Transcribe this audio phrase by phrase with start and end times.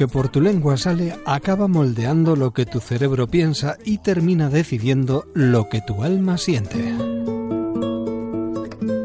[0.00, 5.26] Que por tu lengua sale acaba moldeando lo que tu cerebro piensa y termina decidiendo
[5.34, 6.94] lo que tu alma siente.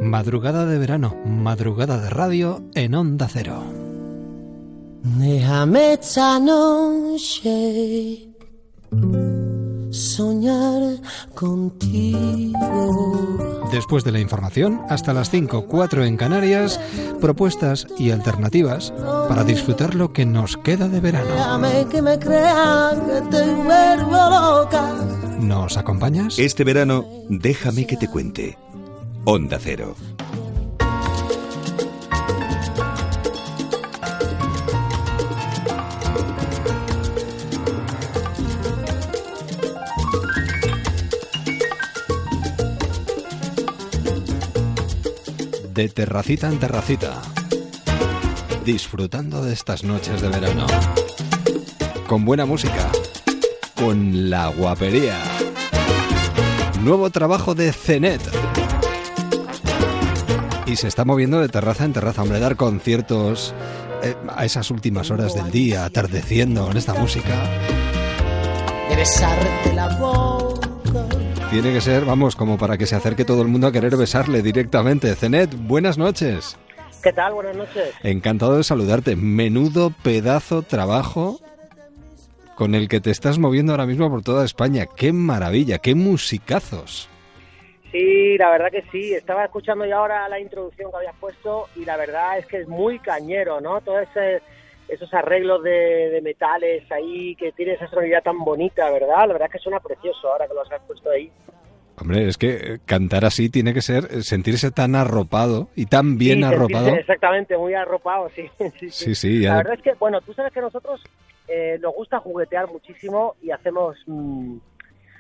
[0.02, 3.62] Madrugada de verano, madrugada de radio en Onda Cero.
[5.04, 6.00] Déjame
[9.96, 11.00] soñar
[11.34, 12.60] contigo.
[13.72, 16.80] Después de la información, hasta las 5, 4 en Canarias,
[17.20, 18.94] propuestas y alternativas
[19.28, 21.34] para disfrutar lo que nos queda de verano.
[21.34, 24.94] Déjame que me crean que te vuelvo loca.
[25.40, 26.38] ¿Nos acompañas?
[26.40, 28.58] Este verano, déjame que te cuente.
[29.26, 29.96] Onda Cero.
[45.76, 47.22] De terracita en terracita.
[48.64, 50.66] Disfrutando de estas noches de verano.
[52.08, 52.90] Con buena música.
[53.76, 55.20] Con la guapería.
[56.82, 58.22] Nuevo trabajo de Cenet.
[60.66, 63.54] Y se está moviendo de terraza en terraza, hombre, dar conciertos
[64.02, 67.36] eh, a esas últimas horas del día, atardeciendo con esta música.
[68.96, 70.65] Besarte la boca.
[71.56, 74.42] Tiene que ser, vamos, como para que se acerque todo el mundo a querer besarle
[74.42, 75.16] directamente.
[75.16, 76.58] Cenet, buenas noches.
[77.02, 77.34] ¿Qué tal?
[77.34, 77.94] Buenas noches.
[78.04, 79.16] Encantado de saludarte.
[79.16, 81.40] Menudo pedazo trabajo
[82.58, 84.86] con el que te estás moviendo ahora mismo por toda España.
[84.98, 85.78] ¡Qué maravilla!
[85.78, 87.08] ¡Qué musicazos!
[87.90, 89.14] Sí, la verdad que sí.
[89.14, 92.68] Estaba escuchando ya ahora la introducción que habías puesto y la verdad es que es
[92.68, 93.80] muy cañero, ¿no?
[93.80, 94.42] Todos ese,
[94.88, 95.72] esos arreglos de,
[96.12, 99.28] de metales ahí que tiene esa sonoridad tan bonita, ¿verdad?
[99.28, 101.32] La verdad es que suena precioso ahora que los has puesto ahí.
[102.00, 106.18] Hombre, es que eh, cantar así tiene que ser eh, sentirse tan arropado y tan
[106.18, 106.88] bien Sí, arropado.
[106.90, 108.50] Exactamente, muy arropado, sí.
[108.80, 111.02] sí, Sí, sí, ya- La verdad es que, bueno, tú sabes que nosotros
[111.48, 114.58] eh, nos gusta juguetear muchísimo y hacemos mm,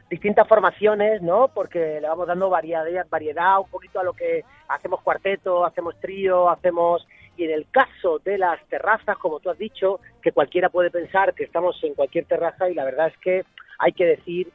[0.09, 1.47] distintas formaciones, ¿no?
[1.53, 6.50] Porque le vamos dando variedad, variedad un poquito a lo que hacemos cuarteto, hacemos trío,
[6.50, 7.08] hacemos...
[7.38, 11.34] Y en el caso de las terrazas, como tú has dicho, que cualquiera puede pensar
[11.34, 13.44] que estamos en cualquier terraza y la verdad es que
[13.79, 14.50] hay que decir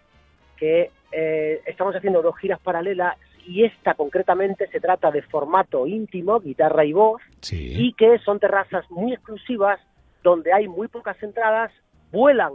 [0.56, 6.40] que eh, estamos haciendo dos giras paralelas y esta concretamente se trata de formato íntimo,
[6.40, 7.74] guitarra y voz, Sí.
[7.76, 9.80] y que son terrazas muy exclusivas
[10.22, 11.72] donde hay muy pocas entradas,
[12.12, 12.52] vuelan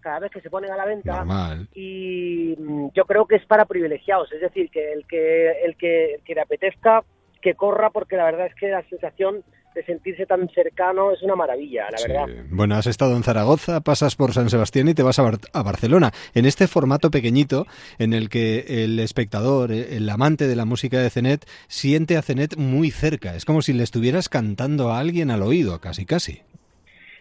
[0.00, 1.68] cada vez que se ponen a la venta Normal.
[1.74, 6.14] y mm, yo creo que es para privilegiados, es decir, que el que el que,
[6.14, 7.02] el que le apetezca
[7.46, 11.36] que corra porque la verdad es que la sensación de sentirse tan cercano es una
[11.36, 12.08] maravilla, la Sí.
[12.08, 12.26] verdad.
[12.50, 15.62] Bueno, has estado en Zaragoza, pasas por San Sebastián y te vas a, Bar- a
[15.62, 16.10] Barcelona.
[16.34, 17.66] En este formato pequeñito
[17.98, 22.22] en el que el espectador, eh, el amante de la música de Cenet, siente a
[22.22, 23.36] Cenet muy cerca.
[23.36, 26.42] Es como si le estuvieras cantando a alguien al oído, casi casi.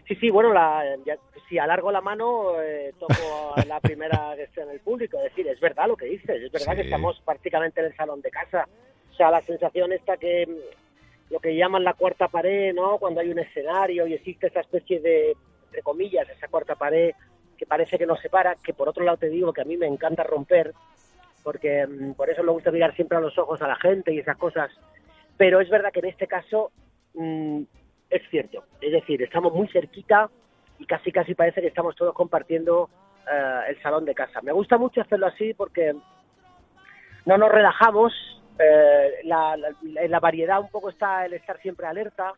[0.07, 1.17] Sí, sí, bueno, la, ya-
[1.49, 5.17] si alargo la mano, eh, toco la primera que esté en el público.
[5.17, 6.77] Es decir, es verdad lo que dices, es verdad Sí.
[6.77, 8.65] que estamos prácticamente en el salón de casa.
[9.15, 12.97] O sea, la sensación esta que mm, lo que llaman la cuarta pared, ¿no?
[12.97, 15.37] Cuando hay un escenario y existe esa especie de,
[15.67, 17.13] entre comillas, esa cuarta pared
[17.57, 19.87] que parece que nos separa, que por otro lado te digo que a mí me
[19.87, 20.73] encanta romper,
[21.43, 24.19] porque mm, por eso me gusta mirar siempre a los ojos a la gente y
[24.19, 24.69] esas cosas.
[25.37, 26.73] Pero es verdad que en este caso
[27.13, 27.61] mm,
[28.09, 28.65] es cierto.
[28.81, 30.29] Es decir, estamos muy cerquita
[30.77, 32.89] y casi casi parece que estamos todos compartiendo
[33.31, 34.41] eh, el salón de casa.
[34.41, 35.95] Me gusta mucho hacerlo así porque
[37.25, 38.13] no nos relajamos,
[38.59, 39.75] eh, la, la-
[40.07, 42.33] la variedad un poco está el estar siempre alerta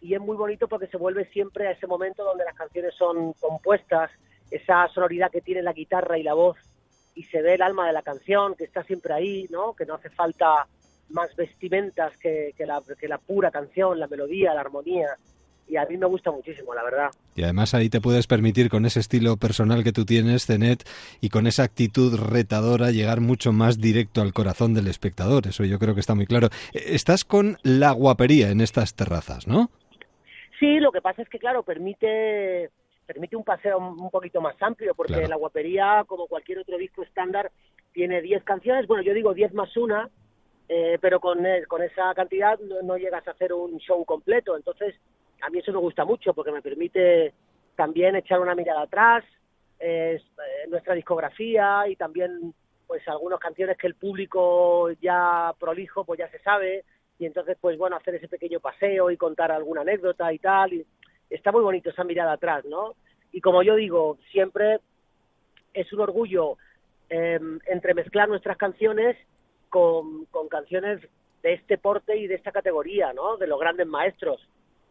[0.00, 3.34] y es muy bonito porque se vuelve siempre a ese momento donde las canciones son
[3.34, 4.10] compuestas,
[4.50, 6.56] esa sonoridad que tiene la guitarra y la voz
[7.14, 9.74] y se ve el alma de la canción que está siempre ahí, ¿no?
[9.74, 10.66] Que no hace falta
[11.10, 15.08] más vestimentas que, que la, que la pura canción, la melodía, la armonía.
[15.70, 17.10] Y a mí me gusta muchísimo, la verdad.
[17.36, 20.82] Y además ahí te puedes permitir con ese estilo personal que tú tienes, Cenet,
[21.20, 25.46] y con esa actitud retadora llegar mucho más directo al corazón del espectador.
[25.46, 26.48] Eso yo creo que está muy claro.
[26.72, 29.70] Eh, Estás con la guapería en estas terrazas, ¿no?
[30.58, 32.70] Sí, lo que pasa es que, claro, permite
[33.06, 35.28] permite un paseo un poquito más amplio, porque Claro.
[35.28, 37.50] la guapería, como cualquier otro disco estándar,
[37.92, 38.86] tiene 10 canciones.
[38.86, 40.08] Bueno, yo digo 10 más una,
[40.68, 44.56] eh, pero con, eh, con esa cantidad no, no llegas a hacer un show completo.
[44.56, 44.94] Entonces,
[45.40, 47.32] a mí eso me gusta mucho, porque me permite
[47.76, 49.24] también echar una mirada atrás,
[49.78, 50.20] eh,
[50.68, 52.54] nuestra discografía y también
[52.86, 56.84] pues algunas canciones que el público ya prolijo pues ya se sabe.
[57.18, 60.84] Y entonces pues bueno hacer ese pequeño paseo y contar alguna anécdota y tal.
[61.30, 62.94] Está muy bonito esa mirada atrás no
[63.32, 64.80] y como yo digo siempre
[65.72, 66.56] es un orgullo
[67.08, 69.16] eh, entremezclar nuestras canciones
[69.68, 71.00] con, con canciones
[71.42, 74.46] de este porte y de esta categoría no de los grandes maestros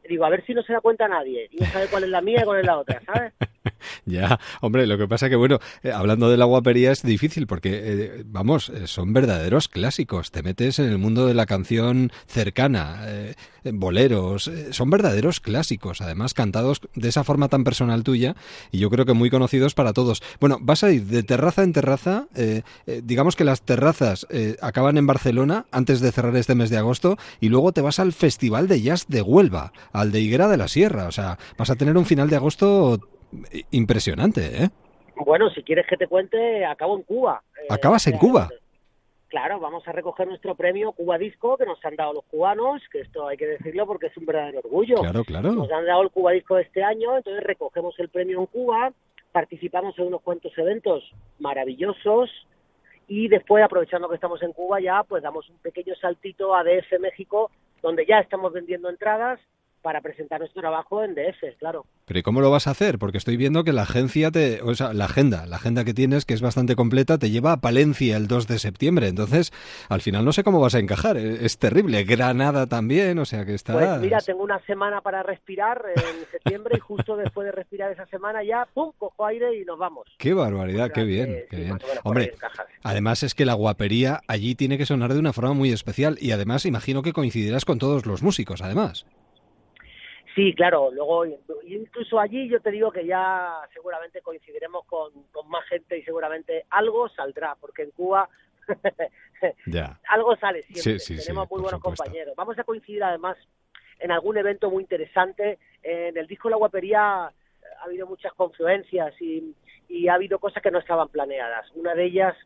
[0.09, 2.21] digo a ver si no se da cuenta nadie y no sabe cuál es la
[2.21, 3.33] mía y cuál es la otra sabes
[4.05, 7.69] Ya, hombre, lo que pasa que, bueno, eh, hablando de la guapería es difícil porque,
[7.73, 10.31] eh, vamos, eh, son verdaderos clásicos.
[10.31, 13.05] Te metes en el mundo de la canción cercana,
[13.63, 18.35] boleros, son verdaderos clásicos, además cantados de esa forma tan personal tuya
[18.71, 20.21] y yo creo que muy conocidos para todos.
[20.39, 22.27] Bueno, vas a ir de terraza en terraza,
[23.03, 24.27] digamos que las terrazas
[24.61, 28.13] acaban en Barcelona antes de cerrar este mes de agosto y luego te vas al
[28.13, 31.75] Festival de Jazz de Huelva, al de Higuera de la Sierra, o sea, vas a
[31.75, 32.99] tener un final de agosto
[33.71, 34.69] impresionante, ¿eh?
[35.25, 37.43] Bueno, si quieres que te cuente, acabo en Cuba.
[37.57, 38.49] Eh, ¿Acabas en Cuba?
[39.29, 43.01] Claro, vamos a recoger nuestro premio Cuba Disco que nos han dado los cubanos, que
[43.01, 44.95] esto hay que decirlo porque es un verdadero orgullo.
[44.95, 45.51] Claro, claro.
[45.51, 48.91] Nos han dado el Cuba Disco de este año, entonces recogemos el premio en Cuba,
[49.31, 51.03] participamos en unos cuantos eventos
[51.37, 52.31] maravillosos
[53.07, 56.99] y después, aprovechando que estamos en Cuba ya, pues damos un pequeño saltito a DF
[56.99, 57.51] México,
[57.83, 59.39] donde ya estamos vendiendo entradas
[59.81, 61.85] para presentar nuestro trabajo en DF, claro.
[62.05, 62.99] Pero ¿y cómo lo vas a hacer?
[62.99, 66.25] Porque estoy viendo que la agencia te, o sea, la agenda, la agenda que tienes,
[66.25, 69.07] que es bastante completa, te lleva a Palencia el 2 de septiembre.
[69.07, 69.51] Entonces,
[69.89, 71.17] al final no sé cómo vas a encajar.
[71.17, 72.03] Es terrible.
[72.03, 73.73] Granada también, o sea que está.
[73.73, 78.05] Pues mira, tengo una semana para respirar en septiembre y justo después de respirar esa
[78.07, 80.07] semana ya, pum, cojo aire y nos vamos.
[80.17, 81.79] Qué barbaridad, qué bien, qué bien.
[82.03, 82.33] Hombre,
[82.83, 86.31] además es que la guapería allí tiene que sonar de una forma muy especial y
[86.31, 89.05] además imagino que coincidirás con todos los músicos, además.
[90.39, 91.25] Sí, claro, luego
[91.65, 95.11] incluso allí yo te digo que ya seguramente coincidiremos con,
[95.49, 98.29] más gente y seguramente algo saldrá, porque en Cuba
[100.07, 102.35] algo sale siempre, tenemos muy buenos compañeros.
[102.37, 103.35] Vamos a coincidir además
[103.99, 105.59] en algún evento muy interesante.
[105.83, 109.53] En el disco La Guapería ha habido muchas confluencias y,
[109.89, 111.69] y ha habido cosas que no estaban planeadas.
[111.75, 112.37] Una de ellas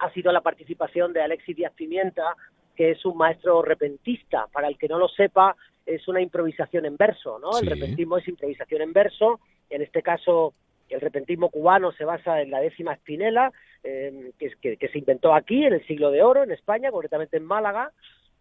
[0.00, 2.34] ha sido la participación de Alexis Díaz Pimienta,
[2.74, 4.48] que es un maestro repentista.
[4.48, 5.54] Para el que no lo sepa,
[5.86, 7.58] es una improvisación en verso, ¿no?
[7.58, 9.40] El repentismo es improvisación en verso,
[9.70, 10.54] en este caso
[10.88, 13.52] el repentismo cubano se basa en la décima espinela,
[13.82, 17.44] em, que, que, se inventó aquí en el siglo de oro, en España, concretamente en
[17.44, 17.90] Málaga,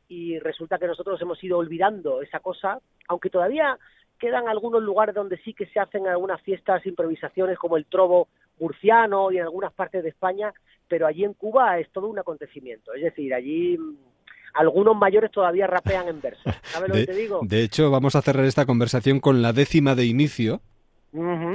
[0.08, 3.78] y resulta que nosotros hemos ido olvidando esa cosa, aunque todavía
[4.20, 8.28] quedan algunos lugares donde sí que se hacen algunas fiestas, improvisaciones como el trobo
[8.60, 10.54] murciano y en algunas partes de España,
[10.88, 13.78] pero allí en Cuba es todo un acontecimiento, es decir, allí
[14.54, 16.42] algunos mayores todavía rapean en verso.
[16.64, 17.40] ¿Sabes lo de, que te digo?
[17.44, 20.62] De hecho, vamos a cerrar esta conversación con la décima de inicio.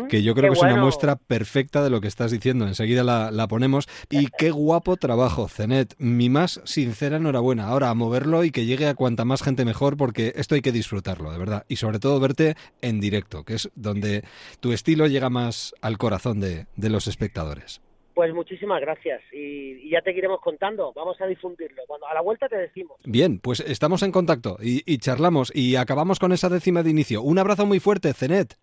[0.08, 2.66] que yo creo que es una muestra perfecta de lo que estás diciendo.
[2.66, 3.88] Enseguida la, ponemos.
[4.08, 5.94] Y qué guapo trabajo, Zenet.
[5.98, 7.66] Mi más sincera enhorabuena.
[7.68, 10.72] Ahora a moverlo y que llegue a cuanta más gente mejor, porque esto hay que
[10.72, 11.64] disfrutarlo, de verdad.
[11.68, 14.24] Y sobre todo verte en directo, que es donde
[14.60, 17.80] tu estilo llega más al corazón de los espectadores.
[18.18, 20.92] Pues muchísimas gracias y, ya te iremos contando.
[20.92, 21.82] Vamos a difundirlo.
[21.86, 22.98] Cuando a la vuelta te decimos.
[23.04, 27.22] Bien, pues estamos en contacto y, charlamos y acabamos con esa décima de inicio.
[27.22, 28.58] Un abrazo muy fuerte, Cenet.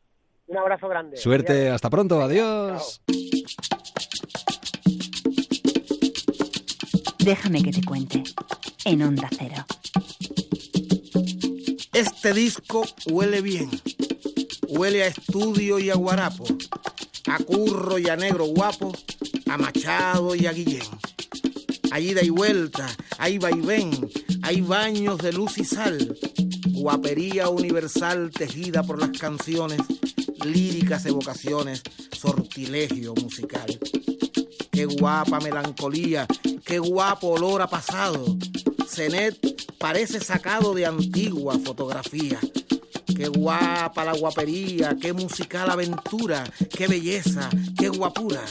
[0.48, 1.15] Un abrazo grande.
[1.15, 3.01] Suerte, hasta pronto, adiós.
[7.24, 8.24] Déjame que te cuente
[8.84, 9.63] en Onda Cero.
[11.94, 13.70] Este disco huele bien.
[14.68, 16.44] Huele a estudio y a guarapo,
[17.30, 18.91] a curro y a negro guapo
[19.50, 20.88] a Machado y a Guillén.
[21.92, 22.88] Allí da y vuelta,
[23.18, 23.92] hay vaivén,
[24.42, 26.18] hay baños de luz y sal,
[26.72, 29.80] guapería universal tejida por las canciones,
[30.44, 31.82] líricas evocaciones,
[32.18, 33.80] sortilegio musical.
[34.72, 36.28] Qué guapa melancolía,
[36.66, 38.38] qué guapo olor a pasado.
[38.88, 39.38] Zenet
[39.78, 42.40] parece sacado de antigua fotografía.
[43.16, 46.44] Qué guapa la guapería, qué musical aventura,
[46.75, 48.44] qué belleza, qué guapura.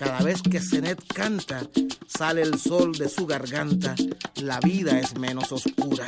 [0.00, 1.60] Cada vez que Zenet canta,
[2.06, 3.94] sale el sol de su garganta,
[4.36, 6.06] la vida es menos oscura.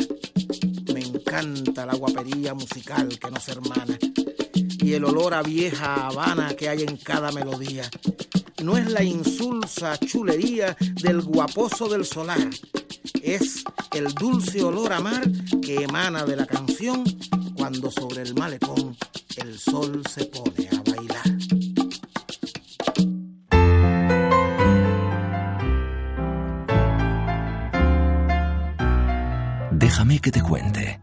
[0.95, 3.99] Me encanta la guapería musical que nos hermana
[4.55, 7.85] y el olor a vieja Habana que hay en cada melodía.
[8.63, 12.49] No es la insulsa chulería del guaposo del solar,
[13.23, 15.31] es el dulce olor a mar
[15.61, 17.05] que emana de la canción
[17.57, 18.97] cuando sobre el malecón
[19.37, 20.92] el sol se pone a
[29.93, 31.01] Déjame que te cuente.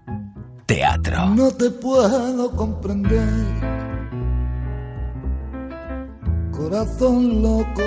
[0.65, 1.29] Teatro.
[1.35, 3.23] No te puedo comprender.
[6.51, 7.83] corazón loco,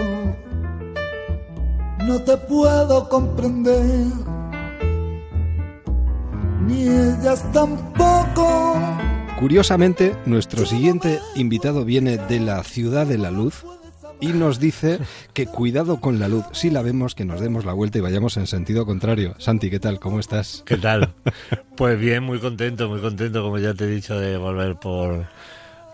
[2.06, 4.06] no te puedo comprender,
[6.66, 8.76] ni ellas tampoco.
[9.40, 13.64] Curiosamente, nuestro siguiente invitado viene de la ciudad de la luz
[14.22, 15.00] y nos dice
[15.34, 16.44] que cuidado con la luz.
[16.52, 19.34] Si la vemos, que nos demos la vuelta y vayamos en sentido contrario.
[19.38, 19.98] Santi, ¿qué tal?
[19.98, 20.62] ¿Cómo estás?
[20.64, 21.12] ¿Qué tal?
[21.76, 25.26] Pues bien, muy contento, muy contento, como ya te he dicho, de volver por,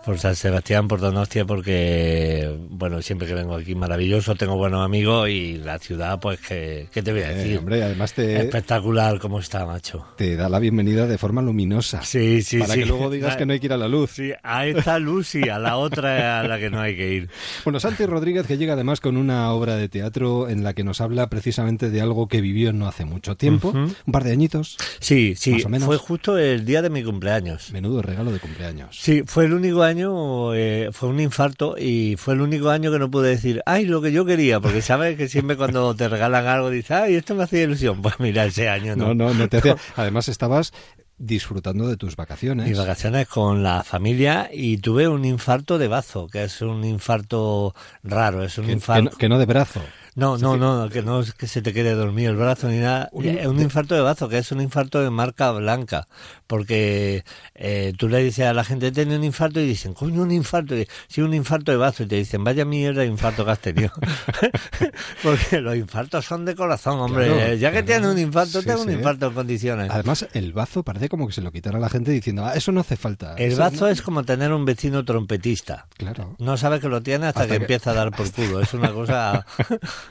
[0.05, 5.29] por San Sebastián, por Donostia, porque, bueno, siempre que vengo aquí maravilloso, tengo buenos amigos
[5.29, 7.57] y la ciudad, pues, que ¿qué te voy a Eh, decir?
[7.59, 10.07] hombre, además te, Espectacular como está, macho.
[10.17, 12.01] te da la bienvenida de forma luminosa.
[12.01, 12.79] Sí, sí, para sí.
[12.79, 14.11] que luego digas que no hay que ir a la luz.
[14.11, 17.29] Sí, a esta luz y a la otra a la que no hay que ir.
[17.63, 21.01] Bueno, Santi Rodríguez que llega además con una obra de teatro en la que nos
[21.01, 25.35] habla precisamente de algo que vivió no hace mucho tiempo, un par de añitos, Sí,
[25.37, 25.85] sí, Más o menos.
[25.85, 27.71] fue justo el día de mi cumpleaños.
[27.73, 28.97] menudo regalo de cumpleaños.
[28.99, 32.99] Sí, fue el único año, eh, fue un infarto y fue el único año que
[32.99, 36.47] no pude decir, ay, lo que yo quería, porque sabes que siempre cuando te regalan
[36.47, 38.01] algo dices, ay, esto me hacía ilusión.
[38.01, 39.13] Pues mira, ese año no.
[39.13, 39.75] No, no, no te hacía.
[39.95, 40.73] Además estabas
[41.17, 42.67] disfrutando de tus vacaciones.
[42.67, 47.75] Mis vacaciones con la familia y tuve un infarto de bazo, que es un infarto
[48.03, 49.11] raro, es un que infarto...
[49.11, 49.81] no, que no de brazo.
[50.19, 53.09] No, no, no, que no es que se te quede dormido el brazo ni nada.
[53.11, 56.07] Un- Es un infarto de bazo, que es un infarto de marca blanca.
[56.47, 57.23] Porque
[57.55, 60.75] eh, tú le dices a la gente, tiene un infarto y dicen, coño, un infarto.
[60.75, 62.03] Y, sí, un infarto de bazo.
[62.03, 63.91] Y te dicen, vaya mierda de infarto que has tenido.
[65.23, 67.27] porque los infartos son de corazón, hombre.
[67.27, 67.85] Claro, Eh, ya que claro.
[67.85, 69.89] tienes un infarto, Sí, tengo un infarto en condiciones.
[69.91, 72.71] Además, el bazo parece como que se lo quitara a la gente diciendo, ah, eso
[72.71, 73.35] no hace falta.
[73.37, 75.87] El Eso bazo no- es como tener un vecino trompetista.
[75.97, 76.35] Claro.
[76.39, 78.59] No sabe que lo tiene hasta, Hasta que, que- empieza a dar por culo.
[78.61, 79.45] Es una cosa...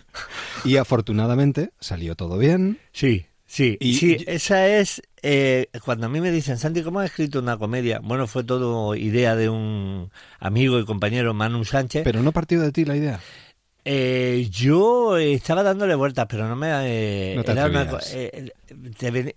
[0.65, 2.79] Y afortunadamente salió todo bien.
[2.93, 7.01] Sí, sí, Y- sí, y- esa es eh, cuando a mí me dicen, Santi, ¿cómo
[7.01, 8.01] has escrito una comedia?
[8.03, 12.05] Bueno, fue todo idea de un amigo y compañero, Manu Sánchez.
[12.05, 13.21] Pero no partió de ti la idea.
[13.85, 16.69] Eh, yo estaba dándole vueltas, pero no me...
[16.85, 18.51] eh, No te era una eh,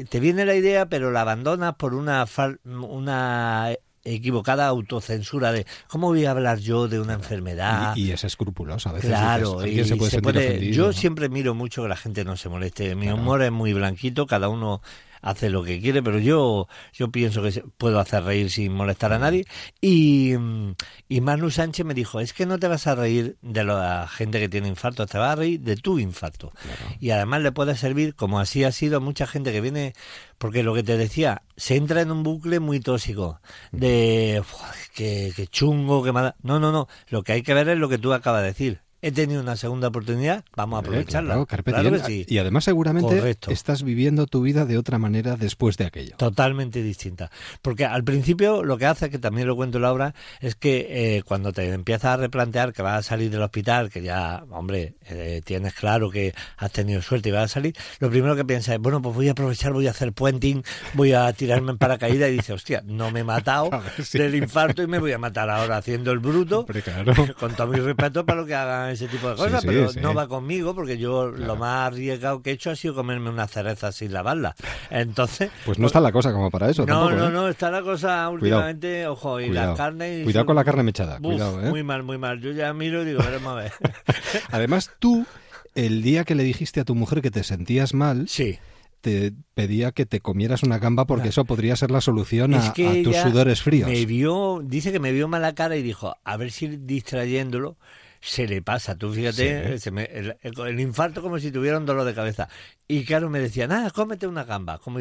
[0.09, 2.25] te, viene la idea, pero la abandonas por una,
[2.65, 3.73] una
[4.03, 7.95] equivocada autocensura de cómo voy a hablar yo de una enfermedad.
[7.95, 9.09] Y, y es escrupuloso a veces.
[9.09, 10.73] Claro, dices, y se puede se sentir puede- ofendido.
[10.73, 12.95] yo siempre miro mucho que la gente no se moleste.
[12.95, 13.17] Mi Claro.
[13.21, 14.81] humor es muy blanquito, cada uno
[15.21, 19.19] hace lo que quiere, pero yo yo pienso que puedo hacer reír sin molestar a
[19.19, 19.45] nadie.
[19.79, 20.73] Y, mm,
[21.09, 24.39] y Manu Sánchez me dijo, es que no te vas a reír de la gente
[24.39, 26.51] que tiene infarto, te vas a reír de tu infarto.
[26.99, 29.93] Y además le puede servir, como así ha sido a mucha gente que viene,
[30.37, 33.39] porque lo que te decía, se entra en un bucle muy tóxico
[33.71, 36.35] de "Buah, que, que chungo, que mala.
[36.41, 36.87] No, no, no.
[37.09, 38.81] Lo que hay que ver es lo que tú acabas de decir.
[39.01, 41.45] He tenido una segunda oportunidad, vamos a aprovecharla.
[41.63, 42.25] claro, que sí.
[42.27, 43.51] Y además seguramente Correcto.
[43.51, 46.15] estás viviendo tu vida de otra manera después de aquello.
[46.17, 47.31] Totalmente distinta.
[47.61, 51.17] Porque al principio lo que hace, que también lo cuento en la obra, es que
[51.17, 54.93] eh, cuando te empiezas a replantear que vas a salir del hospital, que ya, hombre,
[55.09, 58.75] eh, tienes claro que has tenido suerte y vas a salir, lo primero que piensas
[58.75, 62.29] es, bueno, pues voy a aprovechar, voy a hacer puenting, voy a tirarme en paracaídas
[62.29, 64.17] y dices, hostia, no me he matado A ver, sí.
[64.19, 66.59] del infarto y me voy a matar ahora haciendo el bruto.
[66.61, 67.13] Hombre, claro.
[67.39, 69.89] Con todo mi respeto para lo que hagan ese tipo de Sí, cosas, sí, pero
[69.89, 69.99] sí.
[69.99, 71.45] no va conmigo porque yo Claro.
[71.47, 74.55] lo más arriesgado que he hecho ha sido comerme una cereza sin lavarla.
[74.89, 76.85] Entonces, Pues no está la cosa como para eso.
[76.85, 77.31] no, tampoco, no, ¿eh?
[77.31, 79.69] no, está la cosa últimamente, ojo, y Cuidado.
[79.69, 80.23] las carnes...
[80.23, 81.69] Cuidado son- con la carne mechada, Buf, cuidado, ¿eh?
[81.69, 82.39] Muy mal, muy mal.
[82.41, 83.71] Yo ya miro y digo, veremos a ver.
[84.51, 85.25] Además, tú,
[85.75, 88.59] el día que le dijiste a tu mujer que te sentías mal, sí.
[89.01, 92.71] te pedía que te comieras una gamba porque eso podría ser la solución a, Es
[92.73, 93.89] que a tus sudores fríos.
[93.89, 97.77] Me vio, dice que me vio mala cara y dijo, a ver si distrayéndolo
[98.21, 98.95] se le pasa.
[98.95, 99.79] Tú fíjate, Sí.
[99.79, 102.47] se me- el, el- infarto como si tuviera un dolor de cabeza.
[102.87, 104.77] Y claro, me decía, nada, cómete una gamba.
[104.77, 104.99] Como,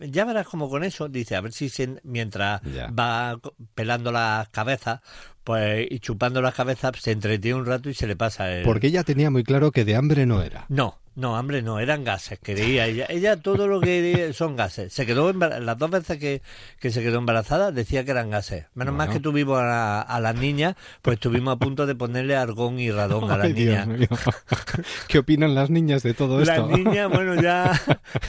[0.00, 2.88] ya verás como con eso, dice, a ver si se- mientras Ya.
[2.88, 3.38] va
[3.74, 5.00] pelando las cabezas,
[5.44, 8.64] pues y chupando las cabezas, se entretiene un rato y se le pasa el...
[8.64, 10.64] Porque ella tenía muy claro que de hambre no era.
[10.68, 13.06] No, no, hambre no, eran gases, creía ella.
[13.08, 14.92] Ella todo lo que son gases.
[14.92, 16.42] Se quedó las dos veces que,
[16.80, 18.66] que se quedó embarazada decía que eran gases.
[18.74, 19.12] Menos mal Bueno.
[19.20, 23.30] que tuvimos a, a las niñas, pues estuvimos a punto de ponerle argón y radón
[23.30, 23.88] a las Ay, niñas.
[25.08, 26.68] ¿Qué opinan las niñas de todo Las esto?
[26.76, 27.72] niñas, bueno, ya,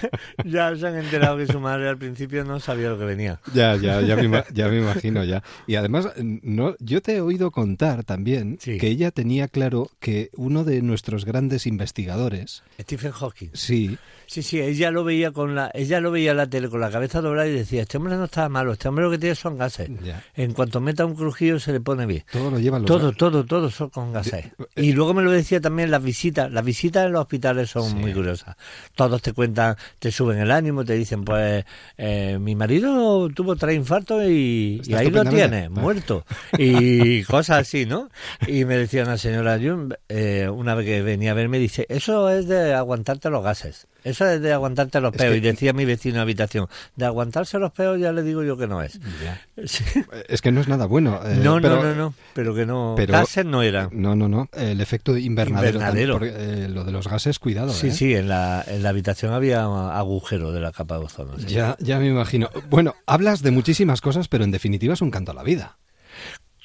[0.46, 3.40] ya se han enterado que su madre al principio no sabía lo que venía.
[3.54, 5.44] Ya, ya, ya me, ima- ya me imagino ya.
[5.68, 8.78] Y además, no, yo te he oído contar también Sí.
[8.78, 13.50] que ella tenía claro que uno de nuestros grandes investigadores, Stephen Hawking.
[13.54, 16.80] sí, Sí, sí, ella lo veía con la, ella lo veía en la tele con
[16.80, 19.36] la cabeza doblada y decía, este hombre no está malo, este hombre lo que tiene
[19.36, 19.90] son gases.
[20.04, 20.24] Ya.
[20.36, 22.24] En cuanto meta un crujillo se le pone bien.
[22.32, 24.46] todo lo lleva a los Todo, todo, todo son con gases.
[24.76, 26.52] Y luego me lo decía también las visitas.
[26.52, 27.96] Las visitas en los hospitales son Sí.
[27.96, 28.56] muy curiosas.
[28.96, 31.64] Todos te cuentan, te suben el ánimo, te dicen, pues
[31.98, 36.26] eh, mi marido tuvo tres infartos y, ahí lo tienes, muerto.
[36.58, 38.10] Y cosas así, ¿no?
[38.48, 39.78] Y me decía una señora, yo,
[40.10, 43.88] eh, una vez que venía a verme, dice, eso es de aguantarte los gases.
[44.04, 45.32] Eso es de aguantarte los Es peos.
[45.32, 48.56] que- Y decía mi vecino de habitación, de aguantarse los peos ya le digo yo
[48.58, 49.00] que no es.
[49.66, 49.84] Sí.
[50.28, 51.20] Es que no es nada bueno.
[51.26, 52.94] eh, No, pero- no, no, no, pero que no.
[52.98, 53.90] pero- gases no eran.
[53.92, 54.50] No, no, no.
[54.54, 55.78] El efecto invernadero.
[55.80, 56.14] Invernadero.
[56.20, 57.72] también, porque, eh, lo de los gases, cuidado.
[57.74, 57.92] Sí, ¿eh?
[57.92, 61.38] sí, en la, en la habitación había agujero de la capa de ozono.
[61.40, 61.46] sí.
[61.48, 62.50] Ya, ya me imagino.
[62.70, 65.78] Bueno, hablas de muchísimas cosas, pero en definitiva es un canto a la vida.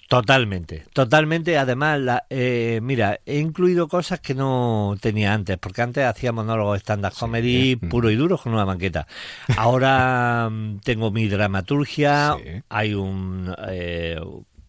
[0.08, 1.58] Totalmente, totalmente.
[1.58, 6.78] Además, la, eh, mira, he incluido cosas que no tenía antes, porque antes hacía monólogos
[6.80, 7.88] stand-up comedy Mm.
[7.90, 9.06] puro y duro con una banqueta.
[9.58, 12.62] Ahora mm, tengo mi dramaturgia, Sí.
[12.70, 14.18] hay un, eh,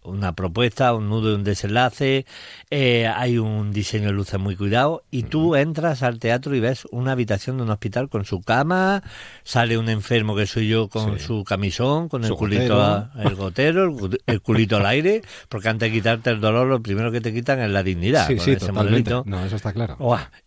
[0.03, 2.25] una propuesta, un nudo y un desenlace,
[2.71, 6.85] eh, hay un diseño de luces muy cuidado y tú entras al teatro y ves
[6.91, 9.03] una habitación de un hospital con su cama,
[9.43, 11.25] sale un enfermo que soy yo con Sí.
[11.25, 12.81] su camisón, con Su el culito, gotero.
[12.81, 16.81] a- el gotero, el, el culito al aire, porque antes de quitarte el dolor lo
[16.81, 18.27] primero que te quitan es la dignidad.
[18.27, 19.11] sí, con sí, ese totalmente.
[19.13, 19.23] modelito.
[19.25, 19.97] No, eso está claro.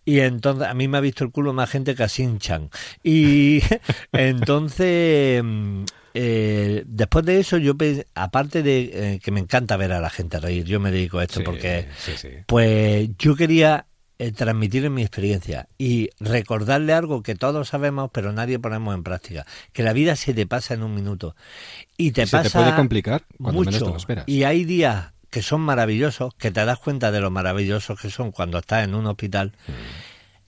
[0.04, 2.70] Y entonces, a mí me ha visto el culo más gente que a Shin-Chan.
[3.04, 3.60] Y
[4.12, 5.42] entonces,
[6.14, 7.74] eh, después de eso, yo,
[8.14, 11.24] aparte de eh, que me encanta ver a la gente reír, yo me dedico a
[11.24, 12.28] esto Sí, porque, sí, sí.
[12.46, 13.86] pues, yo quería
[14.18, 19.46] eh, transmitir mi experiencia y recordarle algo que todos sabemos, pero nadie ponemos en práctica:
[19.72, 21.34] que la vida se te pasa en un minuto.
[21.96, 23.70] Y te Y se te pasa puede complicar cuando mucho.
[23.70, 24.24] menos te lo esperas.
[24.28, 28.32] Y hay días que son maravillosos, que te das cuenta de lo maravillosos que son
[28.32, 29.72] cuando estás en un hospital, Mm.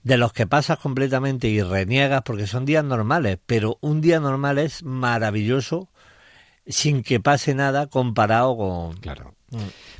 [0.05, 4.59] De los que pasas completamente y reniegas porque son días normales, pero un día normal
[4.59, 5.89] es maravilloso
[6.67, 8.97] sin que pase nada comparado con...
[8.97, 9.33] Claro.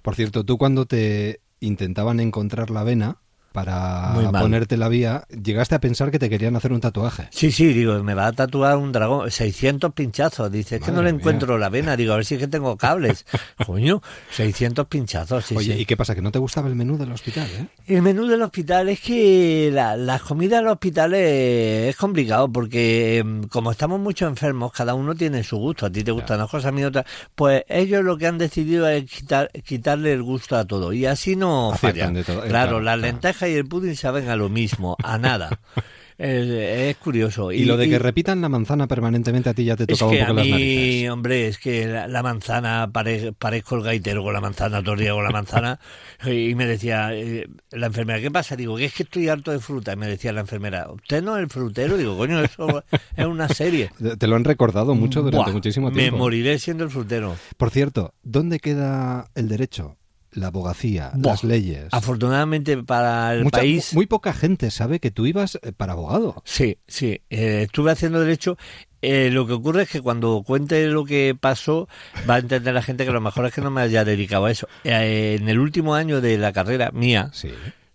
[0.03, 3.17] Por cierto, tú cuando te intentaban encontrar la vena
[3.55, 7.27] para ponerte la vía, llegaste a pensar que te querían hacer un tatuaje.
[7.31, 11.01] Sí, sí, digo, me va a tatuar un dragón, 600 pinchazos, dice, es que no
[11.01, 11.19] le mía.
[11.19, 13.25] encuentro la vena, digo, a ver si es que tengo cables.
[13.65, 15.81] Coño, 600 pinchazos, sí, Oye, sí.
[15.81, 16.13] ¿y qué pasa?
[16.13, 17.47] ¿Que no te gustaba el menú del hospital?
[17.57, 17.65] ¿eh?
[17.87, 23.19] El menú del hospital es que la, las comidas en los hospitales es complicado porque
[23.19, 25.85] em, como estamos muchos enfermos, cada uno tiene su gusto.
[25.85, 27.05] A ti te gustan unas cosas, a mí otras.
[27.35, 30.91] Pues ellos lo que han decidido es quitar, quitarle el gusto a todo.
[30.93, 32.17] Y así no fallan.
[32.17, 33.13] eh, Claro, claro, las claro.
[33.47, 35.59] Y el pudding saben a lo mismo, a nada.
[36.17, 37.51] es, es curioso.
[37.51, 40.31] Y, lo de que repitan la manzana permanentemente a ti ya te tocaba un poco
[40.31, 41.09] a las mí, narices.
[41.09, 44.99] hombre, es que la, la manzana, pare- parezco el gaitero con la manzana, todo el
[45.01, 45.79] día con la manzana,
[46.25, 48.55] y me decía eh, la enfermera, ¿qué pasa?
[48.55, 51.35] Digo, que es que estoy harto de fruta, y me decía la enfermera, ¿usted no
[51.35, 51.97] es el frutero?
[51.97, 52.83] Digo, coño, eso
[53.17, 53.91] es una serie.
[54.17, 56.17] Te- lo han recordado mucho durante Buah, muchísimo Me tiempo.
[56.19, 57.35] moriré siendo el frutero.
[57.57, 59.97] Por cierto, ¿dónde queda el derecho,
[60.35, 61.33] la abogacía, Buah.
[61.33, 61.85] las leyes?
[61.91, 63.93] Afortunadamente para el Mucha- país...
[63.93, 66.41] Muy poca gente sabe que tú ibas eh, para abogado.
[66.45, 67.21] Sí, sí.
[67.29, 68.57] eh, estuve haciendo derecho.
[69.01, 71.87] Eh, lo que ocurre es que cuando cuente lo que pasó,
[72.29, 74.51] va a entender la gente que lo mejor es que no me haya dedicado a
[74.51, 74.67] eso.
[74.83, 77.49] Eh, en el último año de la carrera mía, Sí.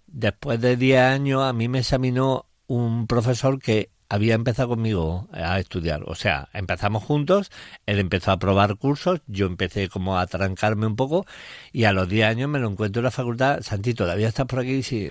[0.07, 5.59] después de 10 años, a mí me examinó un profesor que había empezado conmigo a
[5.61, 6.03] estudiar.
[6.05, 7.51] O sea, empezamos juntos,
[7.87, 11.27] él empezó a probar cursos, yo empecé como a trancarme un poco
[11.73, 13.61] y a los 10 años me lo encuentro en la facultad.
[13.63, 14.83] Santi, ¿todavía estás por aquí?
[14.83, 15.09] Sí,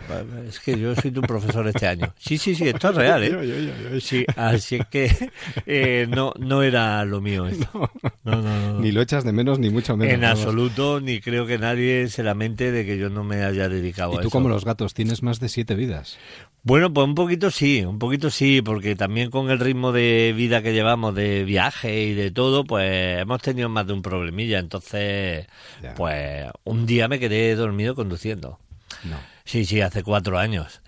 [0.48, 2.14] es que yo soy tu profesor este año.
[2.20, 4.00] Sí, sí, sí, esto es real, ¿eh?
[4.02, 5.30] Sí, así es que
[5.66, 7.90] eh, no, no era lo mío esto.
[8.26, 8.80] No, no, no.
[8.82, 10.14] Ni lo echas de menos, ni mucho menos.
[10.14, 14.12] En absoluto, ni creo que nadie se lamente de que yo no me haya dedicado
[14.14, 14.30] Y a tú eso.
[14.30, 16.18] como los gatos, tienes más de siete vidas.
[16.64, 20.62] Bueno, pues un poquito sí, un poquito sí, porque también con el ritmo de vida
[20.62, 24.60] que llevamos, de viaje y de todo, pues hemos tenido más de un problemilla.
[24.60, 25.48] Entonces,
[25.82, 25.96] Ya.
[25.96, 28.60] pues un día me quedé dormido conduciendo.
[29.06, 29.18] No.
[29.46, 30.82] Sí, sí, hace cuatro años.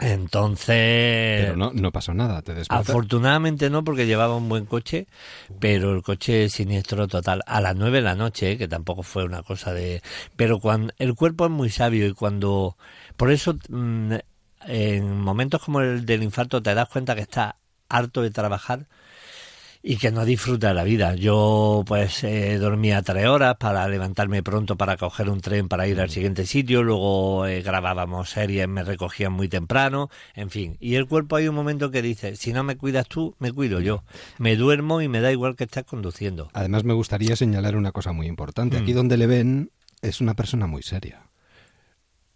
[0.00, 2.92] Entonces, Pero no, no pasó nada, te despertaste.
[2.92, 5.08] afortunadamente no, porque llevaba un buen coche,
[5.58, 7.42] pero el coche es siniestro total.
[7.46, 10.00] A las nueve de la noche, que tampoco fue una cosa de...
[10.36, 12.76] Pero cuando el cuerpo es muy sabio y cuando...
[13.16, 14.14] Por eso, mm,
[14.66, 17.54] en momentos como el del infarto, te das cuenta que estás
[17.88, 18.86] harto de trabajar
[19.82, 21.14] y que no disfruta de la vida.
[21.14, 26.00] Yo pues eh, dormía tres horas para levantarme pronto para coger un tren para ir
[26.00, 30.76] al siguiente sitio, luego eh, grabábamos series, me recogían muy temprano, en fin.
[30.80, 33.80] Y el cuerpo hay un momento que dice, si no me cuidas tú, me cuido
[33.80, 34.02] yo.
[34.38, 36.50] Me duermo y me da igual que estés conduciendo.
[36.52, 38.78] Además, me gustaría señalar una cosa muy importante.
[38.78, 38.82] Mm.
[38.82, 39.70] Aquí donde le ven
[40.02, 41.27] es una persona muy seria.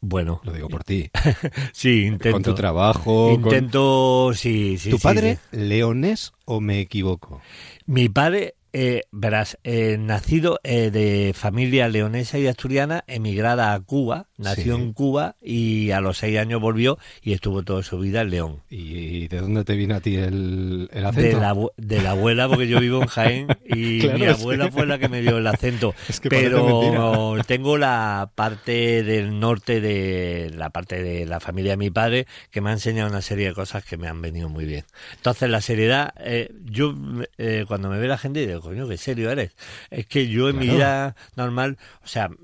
[0.04, 1.08] Bueno, Lo digo por ti.
[1.72, 2.32] sí, intento.
[2.34, 3.26] Con tu trabajo.
[3.40, 4.90] con- Intento, sí, sí.
[4.90, 5.56] ¿Tu sí, padre, sí.
[5.58, 7.40] leonés o me equivoco?
[7.86, 14.28] Mi padre, Eh, verás, eh, nacido eh, de familia leonesa y asturiana, emigrada a Cuba,
[14.38, 14.82] nació Sí.
[14.82, 18.62] en Cuba y a los seis años volvió y estuvo toda su vida en León.
[18.70, 21.36] ¿Y de dónde te vino a ti el, el acento?
[21.36, 24.70] De la, abu- de la abuela, porque yo vivo en Jaén y Claro, mi abuela
[24.70, 25.94] fue la que me dio el acento.
[26.08, 31.72] Es que parece Pero tengo la parte del norte de la parte de la familia
[31.72, 34.48] de mi padre que me ha enseñado una serie de cosas que me han venido
[34.48, 34.84] muy bien.
[35.16, 36.94] Entonces, la seriedad, eh, yo
[37.38, 39.52] eh, cuando me ve la gente digo, coño, qué serio eres.
[39.90, 42.34] Es que yo en mi vida normal, o sea, mm,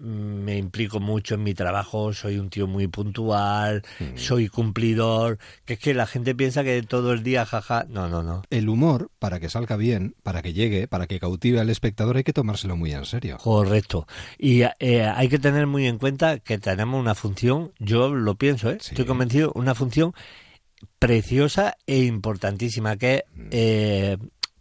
[0.45, 4.17] me implico mucho en mi trabajo, soy un tío muy puntual, Mm.
[4.17, 8.23] soy cumplidor, que es que la gente piensa que todo el día, jaja, no, no,
[8.23, 8.43] no.
[8.51, 12.25] El humor, para que salga bien, para que llegue, para que cautive al espectador, hay
[12.25, 13.39] que tomárselo muy en serio.
[13.39, 14.07] Correcto.
[14.39, 18.71] Y eh, hay que tener muy en cuenta que tenemos una función, yo lo pienso,
[18.71, 18.79] ¿eh?
[18.81, 18.91] Sí.
[18.91, 20.15] estoy convencido, una función
[20.99, 24.17] preciosa e importantísima, que es eh,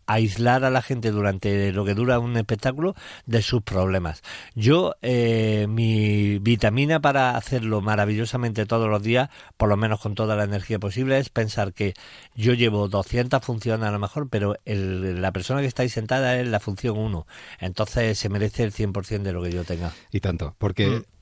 [0.07, 4.23] aislar a la gente durante lo que dura un espectáculo de sus problemas.
[4.55, 10.35] Yo, eh, mi vitamina para hacerlo maravillosamente todos los días, por lo menos con toda
[10.35, 11.93] la energía posible, es pensar que
[12.35, 16.39] yo llevo 200 funciones a lo mejor, pero el- la persona que está ahí sentada
[16.39, 17.27] es la función 1.
[17.59, 19.91] Entonces se merece el 100% de lo que yo tenga.
[20.11, 21.16] Y tanto, porque Mm.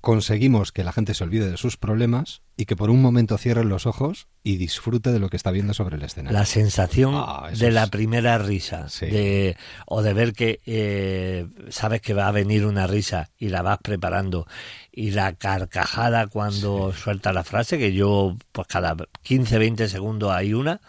[0.00, 3.64] Conseguimos que la gente se olvide de sus problemas y que por un momento cierre
[3.64, 6.38] los ojos y disfrute de lo que está viendo sobre el escenario.
[6.38, 9.06] La sensación Ah, de la primera risa, Sí.
[9.06, 13.62] de, o de ver que eh, sabes que va a venir una risa y la
[13.62, 14.46] vas preparando,
[14.92, 20.54] y la carcajada cuando suelta la frase, que yo pues cada 15, 20 segundos hay
[20.54, 20.80] una,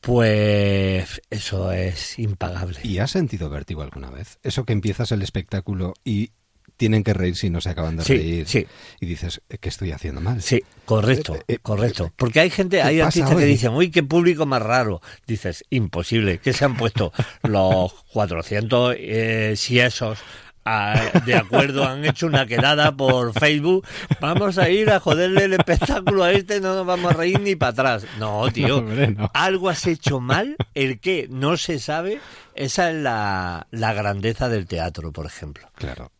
[0.00, 2.78] pues eso es impagable.
[2.82, 4.38] ¿Y has sentido vértigo alguna vez?
[4.42, 6.32] Eso que empiezas el espectáculo y
[6.76, 8.48] tienen que reír si no se acaban de Sí, reír.
[8.48, 8.66] sí.
[9.00, 10.42] Y dices, ¿qué estoy haciendo mal?
[10.42, 12.12] Sí, correcto, Eh, eh, correcto.
[12.16, 15.00] Porque hay gente, ¿qué hay artistas que dicen, uy, qué público más raro.
[15.26, 20.18] Dices, imposible, que se han puesto los 400 eh, si esos
[20.66, 23.86] ah, de acuerdo, han hecho una quedada por Facebook,
[24.20, 27.54] vamos a ir a joderle el espectáculo a este, no nos vamos a reír ni
[27.54, 28.06] para atrás.
[28.18, 29.30] No, tío, No, hombre, no.
[29.34, 32.18] algo has hecho mal, el que no se sabe,
[32.54, 35.68] esa es la, la grandeza del teatro, por ejemplo.
[35.74, 36.10] Claro.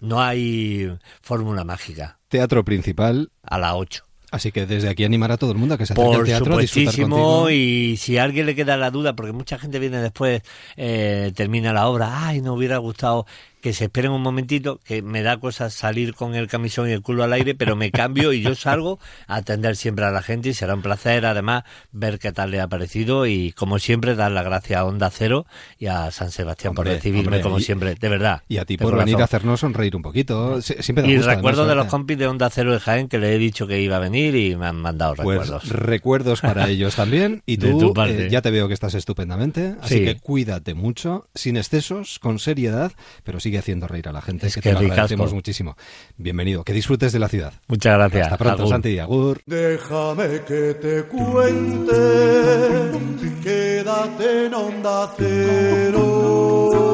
[0.00, 2.18] No hay fórmula mágica.
[2.28, 4.04] Teatro principal, a la 8.
[4.30, 6.46] así que desde aquí animar a todo el mundo a que se acerque al teatro
[6.46, 10.42] supuestísimo, y si a alguien le queda la duda, porque mucha gente viene después,
[10.76, 13.26] eh, termina la obra, ay, no hubiera gustado
[13.62, 17.00] que se esperen un momentito, que me da cosas salir con el camisón y el
[17.00, 18.98] culo al aire, pero me cambio y yo salgo
[19.28, 22.60] a atender siempre a la gente y será un placer, además, ver qué tal le
[22.60, 25.46] ha parecido y, como siempre, dar las gracias a Onda Cero
[25.78, 28.42] y a San Sebastián por Hombre, recibirme, hombre, como y- siempre, de verdad.
[28.48, 30.58] Y a ti por venir a hacernos sonreír un poquito.
[30.60, 33.38] Sie- Siempre Y recuerdo de los compis de Onda Cero de Jaén que le he
[33.38, 35.68] dicho que iba a venir y me han mandado Pues recuerdos.
[35.68, 37.42] recuerdos para ellos también.
[37.46, 38.26] Y tú, tu parte.
[38.26, 39.76] eh, ya te veo que estás estupendamente.
[39.80, 40.04] Así Sí.
[40.04, 42.90] que cuídate mucho, sin excesos, con seriedad,
[43.22, 44.92] pero sigue haciendo reír a la gente, Es que, que te lo ricasco.
[44.94, 45.76] agradecemos muchísimo.
[46.16, 47.52] Bienvenido, que disfrutes de la ciudad.
[47.68, 48.24] Muchas gracias.
[48.24, 48.72] Hasta pronto, Agur.
[48.72, 48.98] Santi.
[48.98, 49.42] Agur.
[49.44, 51.92] Déjame que te cuente,
[53.42, 56.91] quédate en onda cero.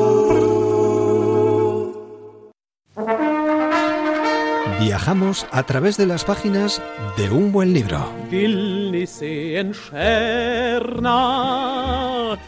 [4.89, 6.81] Viajamos a través de las páginas
[7.19, 8.11] de un buen libro.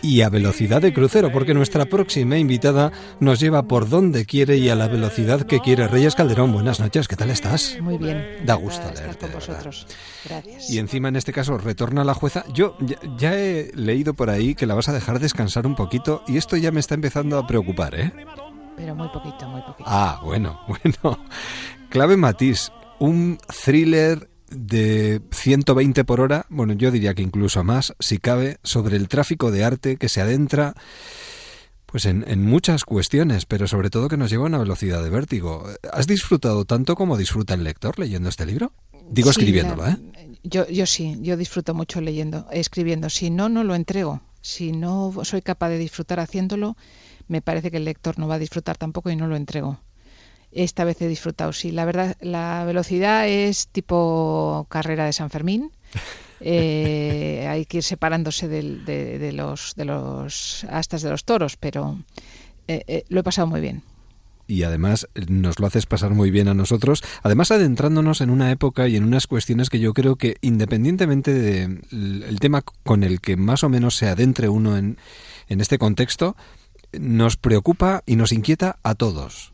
[0.00, 4.70] Y a velocidad de crucero, porque nuestra próxima invitada nos lleva por donde quiere y
[4.70, 5.86] a la velocidad que quiere.
[5.86, 7.76] Reyes Calderón, buenas noches, ¿qué tal estás?
[7.78, 8.38] Muy bien.
[8.46, 9.86] Da gusto Estar leerte, con vosotros.
[10.26, 10.70] Gracias.
[10.70, 12.46] Y encima en este caso retorna la jueza.
[12.54, 16.22] Yo ya, ya he leído por ahí que la vas a dejar descansar un poquito
[16.26, 18.14] y esto ya me está empezando a preocupar, ¿eh?
[18.78, 19.84] Pero muy poquito, muy poquito.
[19.86, 21.18] Ah, bueno, bueno.
[21.90, 28.18] Clave Matiz, un thriller de 120 por hora, bueno, yo diría que incluso más, si
[28.18, 30.74] cabe, sobre el tráfico de arte que se adentra
[31.86, 35.10] pues en, en muchas cuestiones, pero sobre todo que nos lleva a una velocidad de
[35.10, 35.66] vértigo.
[35.92, 38.72] ¿Has disfrutado tanto como disfruta el lector leyendo este libro?
[39.10, 39.96] Digo Sí, escribiéndolo, ¿eh?
[40.44, 43.10] Yo, yo sí, yo disfruto mucho leyendo, escribiendo.
[43.10, 44.20] Si no, no lo entrego.
[44.42, 46.76] Si no soy capaz de disfrutar haciéndolo,
[47.26, 49.80] me parece que el lector no va a disfrutar tampoco y no lo entrego.
[50.52, 51.70] Esta vez he disfrutado, sí.
[51.70, 55.70] La verdad, la velocidad es tipo carrera de San Fermín.
[56.42, 61.56] Eh, hay que ir separándose del- de, de los, de los astas de los toros,
[61.58, 61.98] pero
[62.66, 63.82] eh, eh, lo he pasado muy bien.
[64.48, 68.88] y además nos lo haces pasar muy bien a nosotros, además adentrándonos en una época
[68.88, 73.62] y en unas cuestiones que yo creo que independientemente del tema con el que más
[73.62, 74.96] o menos se adentre uno en,
[75.48, 76.36] en este contexto,
[76.98, 79.52] nos preocupa y nos inquieta a todos.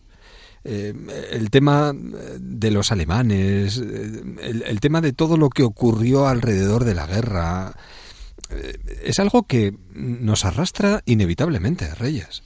[0.68, 0.92] Eh,
[1.30, 6.82] el tema de los alemanes, eh, el, el tema de todo lo que ocurrió alrededor
[6.84, 7.72] de la guerra,
[8.50, 12.42] eh, es algo que nos arrastra inevitablemente, Reyes.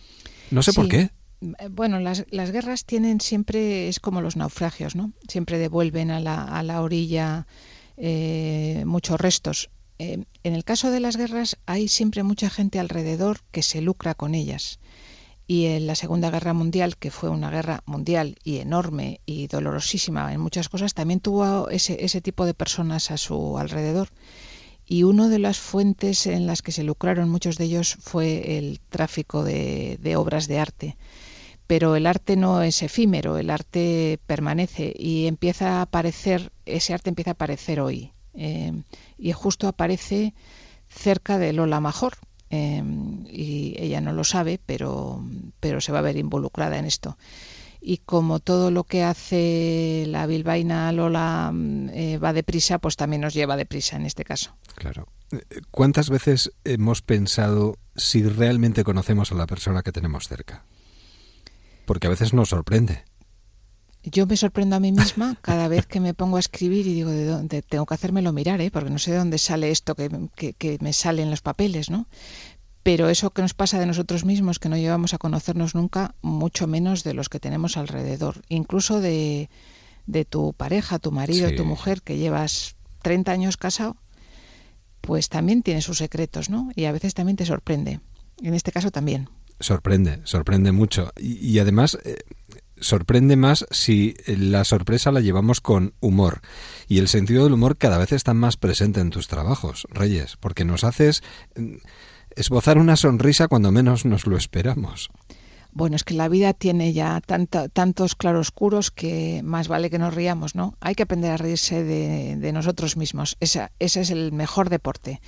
[0.50, 1.00] No sé por qué.
[1.00, 5.12] Eh, Bueno, las, las guerras tienen siempre, es como los naufragios, ¿no?
[5.26, 7.46] Siempre devuelven a la, a la orilla
[7.96, 9.70] eh, muchos restos.
[9.98, 14.14] Eh, en el caso de las guerras hay siempre mucha gente alrededor que se lucra
[14.14, 14.78] con ellas.
[15.51, 20.33] Y en la Segunda Guerra Mundial, que fue una guerra mundial y enorme y dolorosísima
[20.33, 24.11] en muchas cosas, también tuvo ese, ese tipo de personas a su alrededor.
[24.87, 28.79] Y una de las fuentes en las que se lucraron muchos de ellos fue el
[28.79, 30.97] tráfico de, obras de arte.
[31.67, 37.09] Pero el arte no es efímero, el arte permanece y empieza a aparecer, ese arte
[37.09, 38.13] empieza a aparecer hoy.
[38.35, 38.85] Eh,
[39.19, 40.33] y justo aparece
[40.89, 42.13] cerca de Lola Major.
[42.51, 42.83] Eh,
[43.31, 45.25] y ella no lo sabe, pero,
[45.61, 47.17] pero se va a ver involucrada en esto.
[47.81, 53.23] Y como todo lo que hace la bilbaína Lola mm, eh, va deprisa, pues también
[53.23, 54.55] nos lleva deprisa en este caso.
[54.75, 55.09] Claro.
[55.33, 60.65] Eh, ¿Cuántas veces hemos pensado si realmente conocemos a la persona que tenemos cerca?
[61.87, 63.05] Porque a veces nos sorprende.
[64.03, 67.11] Yo me sorprendo a mí misma cada vez que me pongo a escribir y digo,
[67.11, 67.63] ¿de dónde?
[67.63, 68.71] Tengo que hacérmelo mirar, ¿eh?
[68.71, 71.91] porque no sé de dónde sale esto que, que, que me sale en los papeles,
[71.91, 72.07] ¿no?
[72.83, 76.67] Pero eso que nos pasa de nosotros mismos, que no llevamos a conocernos nunca, mucho
[76.67, 79.51] menos de los que tenemos alrededor, incluso de,
[80.07, 81.57] de tu pareja, tu marido, Sí.
[81.57, 83.97] tu mujer, que llevas 30 años casado,
[85.03, 86.71] pues también tiene sus secretos, ¿no?
[86.75, 88.01] Y a veces también te sorprende.
[88.43, 89.29] En este caso también.
[89.59, 91.13] Sorprende, sorprende mucho.
[91.19, 92.17] Y, y además, eh,
[92.81, 96.40] sorprende más si la sorpresa la llevamos con humor.
[96.88, 100.64] Y el sentido del humor cada vez está más presente en tus trabajos, Reyes, porque
[100.64, 101.23] nos haces
[101.57, 101.77] mm,
[102.35, 105.11] esbozar una sonrisa cuando menos nos lo esperamos.
[105.72, 110.54] Bueno, es que la vida tiene ya tantos claroscuros que más vale que nos riamos,
[110.54, 110.76] ¿no?
[110.80, 113.37] Hay que aprender a reírse de, de nosotros mismos.
[113.40, 115.20] Esa, ese es el mejor deporte.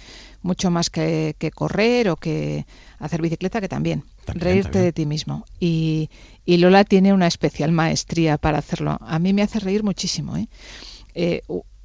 [0.42, 2.66] Mucho más que, que correr o que
[2.98, 4.04] hacer bicicleta, que también.
[4.24, 4.84] También, Reírte también.
[4.86, 5.44] de ti mismo.
[5.60, 6.10] Y,
[6.44, 8.98] y Lola tiene una especial maestría para hacerlo.
[9.00, 10.48] A mí me hace reír muchísimo, ¿eh?
[11.14, 11.42] Eh,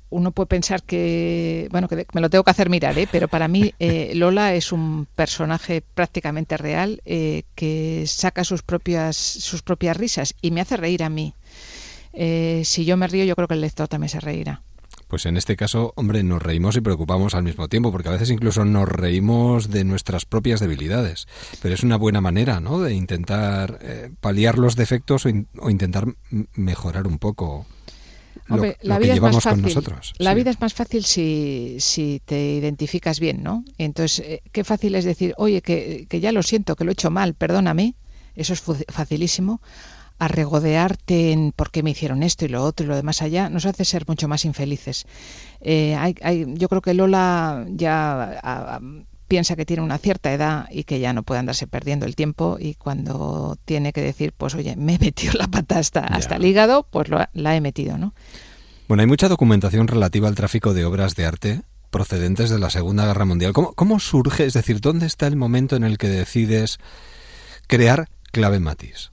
[0.09, 3.07] uno puede pensar que, bueno, que me lo tengo que hacer mirar, ¿eh?
[3.11, 9.15] pero para mí eh, Lola es un personaje prácticamente real eh, que saca sus propias,
[9.17, 11.33] sus propias risas y me hace reír a mí.
[12.13, 14.61] Eh, si yo me río, yo creo que el lector también se reirá.
[15.07, 18.29] Pues en este caso, hombre, nos reímos y preocupamos al mismo tiempo, porque a veces
[18.29, 21.27] incluso nos reímos de nuestras propias debilidades.
[21.61, 25.69] Pero es una buena manera, ¿no?, de intentar eh, paliar los defectos o, in- o
[25.69, 26.07] intentar
[26.55, 27.65] mejorar un poco
[28.47, 29.63] lo, Hombre, lo la que vida es llevamos más fácil.
[29.63, 30.13] con nosotros.
[30.17, 30.35] La Sí.
[30.37, 33.63] vida es más fácil si, si te identificas bien, ¿no?
[33.77, 36.93] Entonces, eh, qué fácil es decir, oye, que, que ya lo siento, que lo he
[36.93, 37.95] hecho mal, perdóname.
[38.35, 39.61] Eso es facilísimo.
[40.19, 43.49] A regodearte en por qué me hicieron esto y lo otro y lo demás allá,
[43.49, 45.05] nos hace ser mucho más infelices.
[45.61, 48.81] Eh, hay, hay- yo creo que Lola ya a- a-
[49.27, 52.57] piensa que tiene una cierta edad y que ya no puede andarse perdiendo el tiempo
[52.59, 56.45] y cuando tiene que decir, pues oye, me he metido la pata hasta, hasta el
[56.45, 58.13] hígado, pues lo la he metido, ¿no?
[58.87, 63.05] Bueno, hay mucha documentación relativa al tráfico de obras de arte procedentes de la Segunda
[63.05, 63.53] Guerra Mundial.
[63.53, 64.45] ¿Cómo, cómo surge?
[64.45, 66.79] Es decir, ¿dónde está el momento en el que decides
[67.67, 69.11] crear Clave Matiz?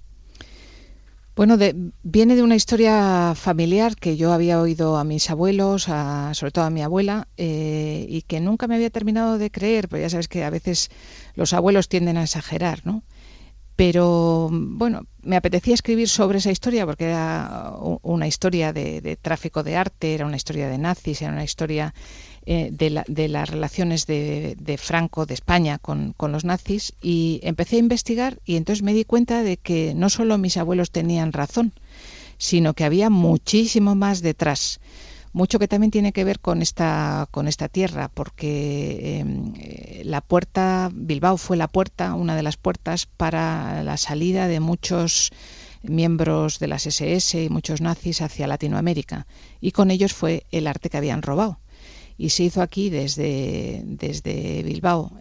[1.37, 6.33] Bueno, de- viene de una historia familiar que yo había oído a mis abuelos, a-
[6.35, 10.03] sobre todo a mi abuela, eh, y que nunca me había terminado de creer, porque
[10.03, 10.91] ya sabes que a veces
[11.35, 13.03] los abuelos tienden a exagerar, ¿no?
[13.77, 19.77] Pero bueno, me apetecía escribir sobre esa historia porque era una historia de tráfico de
[19.77, 21.95] arte, era una historia de nazis, era una historia
[22.47, 26.93] eh, de, la- de las relaciones de, de Franco, de España, con, los nazis.
[27.03, 30.91] Y empecé a investigar y entonces me di cuenta de que no solo mis abuelos
[30.91, 31.73] tenían razón,
[32.39, 34.81] sino que había muchísimo más detrás.
[35.33, 39.25] Mucho que también tiene que ver con esta, con esta tierra, porque
[39.57, 44.61] eh, la puerta, Bilbao fue la puerta, una de las puertas para la salida de
[44.61, 45.33] muchos
[45.83, 49.27] miembros de las SS y muchos nazis hacia Latinoamérica.
[49.61, 51.59] Y con ellos fue el arte que habían robado.
[52.17, 55.13] Y se hizo aquí desde, desde Bilbao.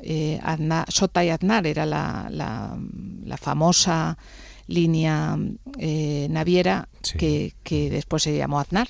[0.00, 2.78] Eh, Aznar- Sota y Aznar era la, la-
[3.24, 4.18] la famosa
[4.66, 5.36] línea
[5.78, 7.18] eh, naviera Sí.
[7.18, 8.88] que, que después se llamó Aznar.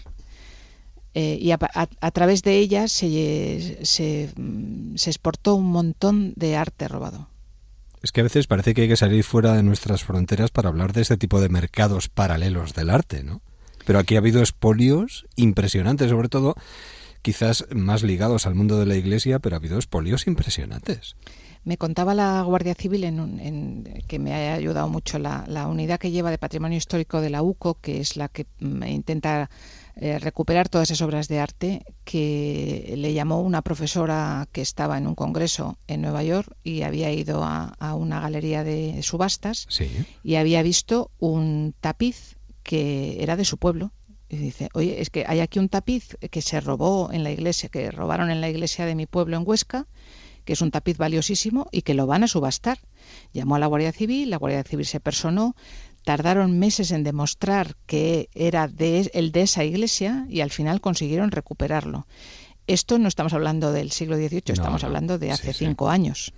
[1.15, 6.33] Eh, y a, a- a través de ella se, se, mm, se exportó un montón
[6.37, 7.29] de arte robado.
[8.03, 10.93] Es que a veces parece que hay que salir fuera de nuestras fronteras para hablar
[10.95, 13.43] de este tipo de mercados paralelos del arte, ¿no?
[13.85, 16.55] Pero aquí ha habido espolios impresionantes, sobre todo
[17.23, 21.17] quizás más ligados al mundo de la iglesia, pero ha habido espolios impresionantes.
[21.65, 26.33] Me contaba la Guardia Civil, en, que me ha ayudado mucho, la, unidad que lleva
[26.33, 29.49] de patrimonio histórico de la UCO, que es la que mm, intenta
[29.95, 35.07] eh, recuperar todas esas obras de arte, que le llamó una profesora que estaba en
[35.07, 39.69] un congreso en Nueva York y había ido a, una galería de subastas
[40.25, 43.93] y había visto un tapiz que era de su pueblo,
[44.33, 47.69] y dice, oye, es que hay aquí un tapiz que se robó en la iglesia,
[47.69, 49.87] que robaron en la iglesia de mi pueblo en Huesca,
[50.47, 52.79] que es un tapiz valiosísimo y que lo van a subastar.
[53.35, 55.55] Llamó a la Guardia Civil, la Guardia Civil se personó,
[56.03, 61.31] tardaron meses en demostrar que era de, el de esa iglesia y al final consiguieron
[61.31, 62.07] recuperarlo.
[62.67, 66.33] Esto no estamos hablando del siglo XVIII, estamos hablando de hace cinco años.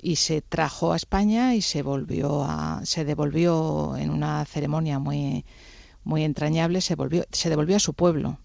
[0.00, 5.44] Y se trajo a España y se volvió a, se devolvió en una ceremonia muy,
[6.06, 8.38] muy entrañable, se, volvió, se devolvió a su pueblo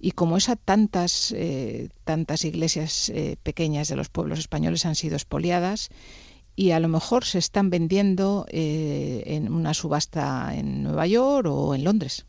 [0.00, 5.14] y como esa tantas eh, tantas iglesias eh, pequeñas de los pueblos españoles han sido
[5.14, 5.90] expoliadas
[6.56, 11.74] y a lo mejor se están vendiendo eh, en una subasta en Nueva York o
[11.74, 12.26] en Londres.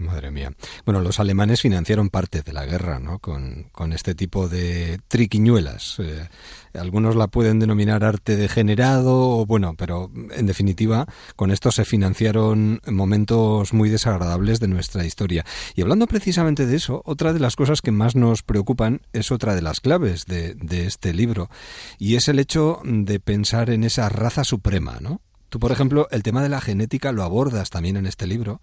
[0.00, 0.52] Madre mía.
[0.84, 3.18] Bueno, los alemanes financiaron parte de la guerra, ¿no?
[3.18, 5.96] Con, con este tipo de triquiñuelas.
[5.98, 6.28] Eh,
[6.74, 13.72] algunos la pueden denominar arte degenerado, bueno, pero en definitiva, con esto se financiaron momentos
[13.72, 15.44] muy desagradables de nuestra historia.
[15.74, 19.54] Y hablando precisamente de eso, otra de las cosas que más nos preocupan es otra
[19.54, 21.50] de las claves de, de este libro,
[21.98, 25.20] y es el hecho de pensar en esa raza suprema, ¿no?
[25.50, 28.60] Tú, por ejemplo, el tema de la genética lo abordas también en este libro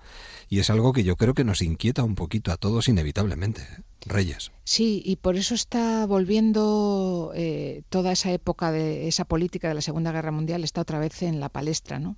[0.48, 3.62] y es algo que yo creo que nos inquieta un poquito a todos inevitablemente.
[3.62, 3.84] ¿eh?
[4.06, 4.54] Reyes.
[4.64, 9.82] Sí, y por eso está volviendo eh, toda esa época de esa política de la
[9.82, 12.16] Segunda Guerra Mundial está otra vez en la palestra, ¿no?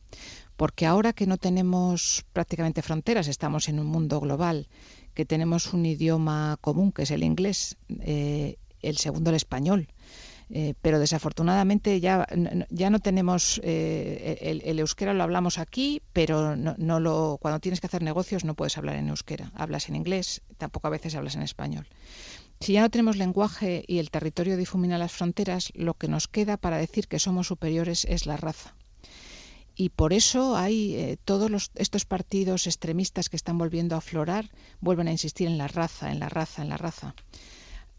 [0.55, 4.67] Porque ahora que no tenemos prácticamente fronteras, estamos en un mundo global,
[5.15, 9.88] que tenemos un idioma común que es el inglés, eh, el segundo el español
[10.51, 12.27] eh, pero desafortunadamente ya,
[12.69, 17.88] ya no tenemos eh, el, euskera lo hablamos aquí, pero no, lo, cuando tienes que
[17.88, 21.43] hacer negocios no puedes hablar en euskera, hablas en inglés, tampoco a veces hablas en
[21.43, 21.88] español.
[22.59, 26.57] Si ya no tenemos lenguaje y el territorio difumina las fronteras, lo que nos queda
[26.57, 28.75] para decir que somos superiores es la raza.
[29.75, 34.49] Y por eso hay eh, todos estos partidos extremistas que están volviendo a aflorar,
[34.81, 37.15] vuelven a insistir en la raza, en la raza, en la raza.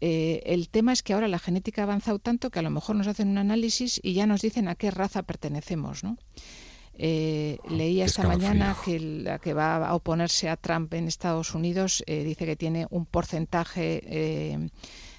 [0.01, 2.95] Eh, el tema es que ahora la genética ha avanzado tanto que a lo mejor
[2.95, 6.17] nos hacen un análisis y ya nos dicen a qué raza pertenecemos, ¿no?
[6.95, 11.53] Eh, ah, leía esta mañana que la que va a oponerse a Trump en Estados
[11.53, 14.69] Unidos eh, dice que tiene un porcentaje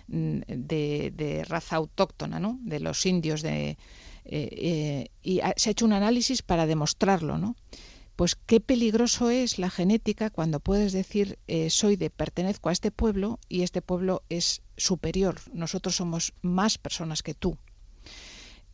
[0.09, 2.59] de, raza autóctona, ¿no?
[2.63, 3.79] De los indios de
[4.25, 7.55] y se ha hecho un análisis para demostrarlo, ¿no?
[8.17, 12.91] Pues qué peligroso es la genética cuando puedes decir eh, soy de pertenezco a este
[12.91, 15.41] pueblo y este pueblo es superior.
[15.53, 17.57] Nosotros somos más personas que tú.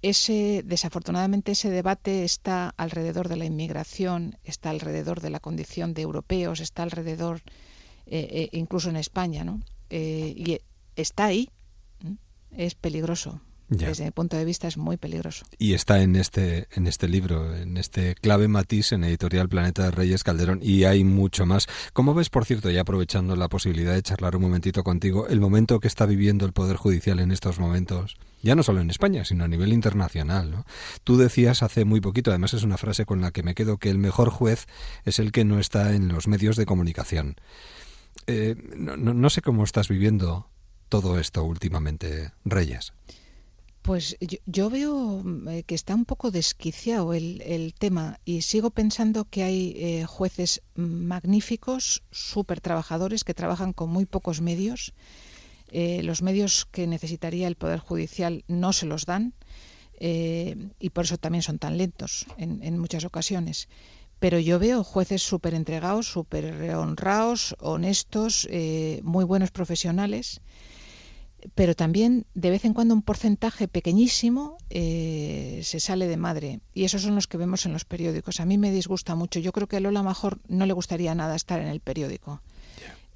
[0.02, 6.02] Ese, desafortunadamente ese debate está alrededor de la inmigración, está alrededor de la condición de
[6.02, 7.42] europeos, está alrededor
[8.06, 9.60] eh, eh, incluso en España, ¿no?
[9.90, 10.60] y
[10.96, 11.48] está ahí.
[12.50, 13.40] Es peligroso.
[13.68, 15.44] Desde mi punto de vista es muy peligroso.
[15.58, 19.90] Y está en este, en este libro, en este clave matiz en Editorial Planeta de
[19.90, 21.66] Reyes Calderón, y hay mucho más.
[21.92, 25.80] ¿Cómo ves, por cierto, ya aprovechando la posibilidad de charlar un momentito contigo, el momento
[25.80, 28.16] que está viviendo el Poder Judicial en estos momentos?
[28.42, 30.50] Ya no solo en España, sino a nivel internacional.
[30.50, 30.64] ¿no?
[31.04, 33.90] Tú decías hace muy poquito, además es una frase con la que me quedo, que
[33.90, 34.66] el mejor juez
[35.04, 37.36] es el que no está en los medios de comunicación.
[38.26, 40.48] Eh, no, no sé cómo estás viviendo
[40.88, 42.92] todo esto últimamente, Reyes.
[43.82, 49.24] Pues yo, veo mm, eh, que está un poco desquiciado el, tema y sigo pensando
[49.24, 54.92] que hay eh, jueces magníficos, súper trabajadores, que trabajan con muy pocos medios.
[55.70, 59.34] Eh, los medios que necesitaría el Poder Judicial no se los dan
[60.00, 63.68] y por eso también son tan lentos en, en muchas ocasiones.
[64.20, 68.48] Pero yo veo jueces súper entregados, súper honrados, honestos,
[69.02, 70.40] muy buenos profesionales
[71.54, 76.84] pero también de vez en cuando un porcentaje pequeñísimo eh, se sale de madre y
[76.84, 78.40] esos son los que vemos en los periódicos.
[78.40, 79.38] A mí me disgusta mucho.
[79.38, 82.40] Yo creo que a Lola mejor no le gustaría nada estar en el periódico.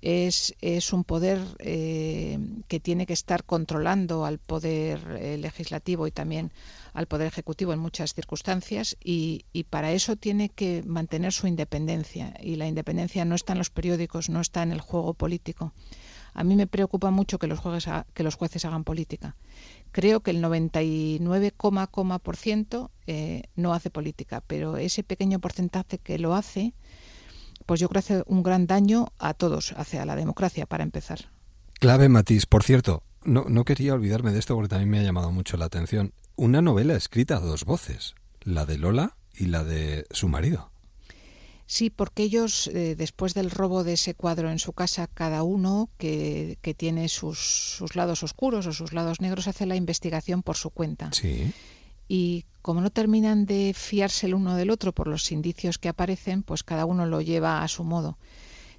[0.00, 6.10] Es, es, un poder eh, que tiene que estar controlando al poder eh, legislativo y
[6.10, 6.50] también
[6.92, 12.34] al poder ejecutivo en muchas circunstancias y, y, para eso tiene que mantener su independencia
[12.42, 15.72] y la independencia no está en los periódicos, no está en el juego político.
[16.34, 19.36] A mí me preocupa mucho que los, jueces, que los jueces hagan política.
[19.90, 26.72] Creo que el 99,% eh, no hace política, pero ese pequeño porcentaje que lo hace,
[27.66, 31.30] pues yo creo que hace un gran daño a todos, hacia la democracia, para empezar.
[31.78, 35.32] Clave matiz, por cierto, no, no quería olvidarme de esto porque también me ha llamado
[35.32, 40.06] mucho la atención una novela escrita a dos voces, la de Lola y la de
[40.10, 40.71] su marido.
[41.72, 45.88] Sí, porque ellos, eh, después del robo de ese cuadro en su casa, cada uno
[45.96, 50.58] que, que tiene sus, sus, lados oscuros o sus lados negros hace la investigación por
[50.58, 51.10] su cuenta.
[51.14, 51.50] Sí.
[52.08, 56.42] Y como no terminan de fiarse el uno del otro por los indicios que aparecen,
[56.42, 58.18] pues cada uno lo lleva a su modo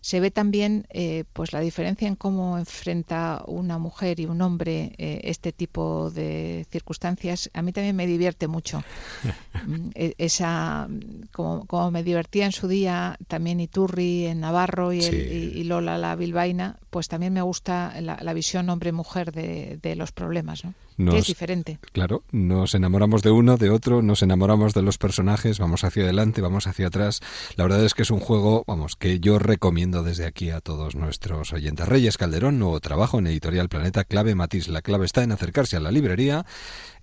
[0.04, 4.92] se ve también eh, pues la diferencia en cómo enfrenta una mujer y un hombre
[4.98, 7.50] eh, este tipo de circunstancias.
[7.54, 8.84] A mí también me divierte mucho.
[9.66, 10.90] Mm, e, esa
[11.32, 15.64] como, como, me divertía en su día también Iturri en Navarro y, el, y, y
[15.64, 20.12] Lola la bilbaína pues también me gusta la, la visión hombre mujer de, de los
[20.12, 20.74] problemas ¿no?
[20.98, 21.80] Nos, que es diferente.
[21.92, 26.42] Claro, nos enamoramos de uno, de otro, nos enamoramos de los personajes, vamos hacia adelante,
[26.42, 27.22] vamos hacia atrás.
[27.56, 30.96] La verdad es que es un juego, vamos, que yo recomiendo desde aquí a todos
[30.96, 31.88] nuestros oyentes.
[31.88, 34.68] Reyes Calderón, nuevo trabajo en Editorial Planeta, clave matiz.
[34.68, 36.46] La clave está en acercarse a la librería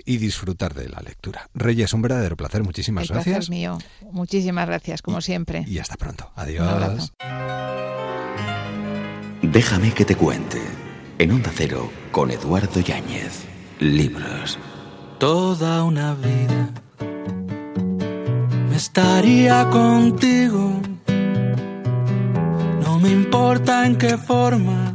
[0.04, 1.48] y disfrutar de la lectura.
[1.54, 3.36] Reyes, un verdadero placer, muchísimas El gracias.
[3.36, 3.78] Placer mío.
[4.12, 5.64] Muchísimas gracias, como y, siempre.
[5.66, 6.30] Y hasta pronto.
[6.36, 7.12] Adiós.
[9.42, 10.60] Déjame que te cuente.
[11.18, 13.46] En Onda Cero, con Eduardo Yáñez.
[13.80, 14.58] Libros.
[15.18, 16.68] Toda una vida
[18.68, 20.82] me estaría contigo.
[22.84, 24.94] No me importa en qué forma,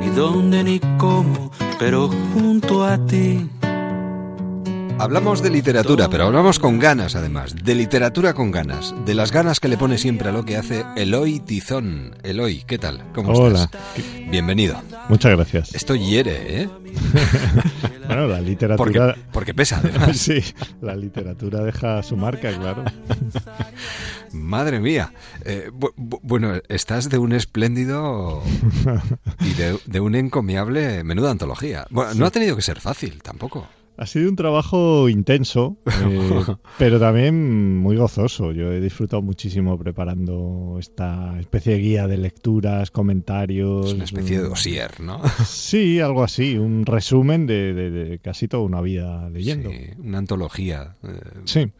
[0.00, 3.46] ni dónde ni cómo, pero junto a ti.
[4.98, 9.58] Hablamos de literatura, pero hablamos con ganas además, de literatura con ganas, de las ganas
[9.58, 12.16] que le pone siempre a lo que hace Eloy Tizón.
[12.22, 13.02] Eloy, ¿qué tal?
[13.12, 13.64] ¿Cómo Hola.
[13.64, 13.80] estás?
[14.30, 14.80] Bienvenido.
[15.08, 15.74] Muchas gracias.
[15.74, 16.68] Esto hiere, ¿eh?
[18.06, 18.76] bueno, la literatura...
[18.76, 20.16] Porque, porque pesa, además.
[20.16, 20.40] sí,
[20.80, 22.84] la literatura deja su marca, claro.
[24.32, 25.12] Madre mía.
[25.44, 28.42] Eh, bu bueno, estás de un espléndido
[29.40, 31.86] y de, de un encomiable menuda antología.
[31.90, 32.18] Bueno, sí.
[32.18, 33.66] no ha tenido que ser fácil tampoco.
[33.96, 36.44] Ha sido un trabajo intenso, eh,
[36.78, 38.52] pero también muy gozoso.
[38.52, 43.86] Yo he disfrutado muchísimo preparando esta especie de guía de lecturas, comentarios.
[43.86, 45.22] Es una especie de dossier, ¿no?
[45.46, 49.70] Sí, algo así, un resumen de, de, de casi toda una vida leyendo.
[49.70, 50.96] Sí, una antología.
[51.04, 51.70] Eh, sí.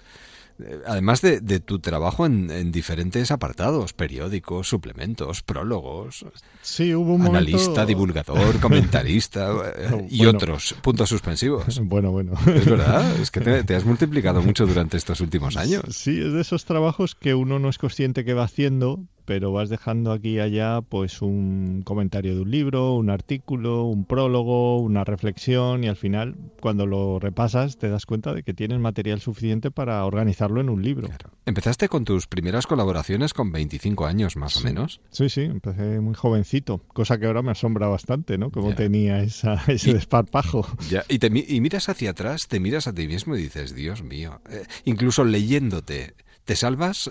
[0.86, 6.24] Además de, de tu trabajo en, en, diferentes apartados, periódicos, suplementos, prólogos.
[6.62, 7.86] Sí, hubo un Analista, momento...
[7.86, 9.48] divulgador, comentarista
[9.90, 10.38] no, y bueno.
[10.38, 11.80] otros puntos suspensivos.
[11.84, 12.32] Bueno, bueno.
[12.46, 15.82] Es verdad, es que te, te, has multiplicado mucho durante estos últimos años.
[15.90, 19.68] Sí, es de esos trabajos que uno no es consciente que va haciendo, pero vas
[19.68, 25.04] dejando aquí y allá pues un comentario de un libro, un artículo, un prólogo, una
[25.04, 29.70] reflexión y al final cuando lo repasas te das cuenta de que tienes material suficiente
[29.70, 31.08] para organizarlo en un libro.
[31.08, 31.30] Claro.
[31.46, 34.60] Empezaste con tus primeras colaboraciones con 25 años más sí.
[34.60, 35.00] o menos.
[35.10, 38.50] Sí, sí, empecé muy jovencito, cosa que ahora me asombra bastante, ¿no?
[38.50, 40.66] Como tenía esa, ese y, desparpajo.
[40.90, 41.04] Ya.
[41.08, 44.40] Y, te, y miras hacia atrás, te miras a ti mismo y dices, Dios mío,
[44.50, 46.14] eh, incluso leyéndote,
[46.44, 47.10] ¿te salvas?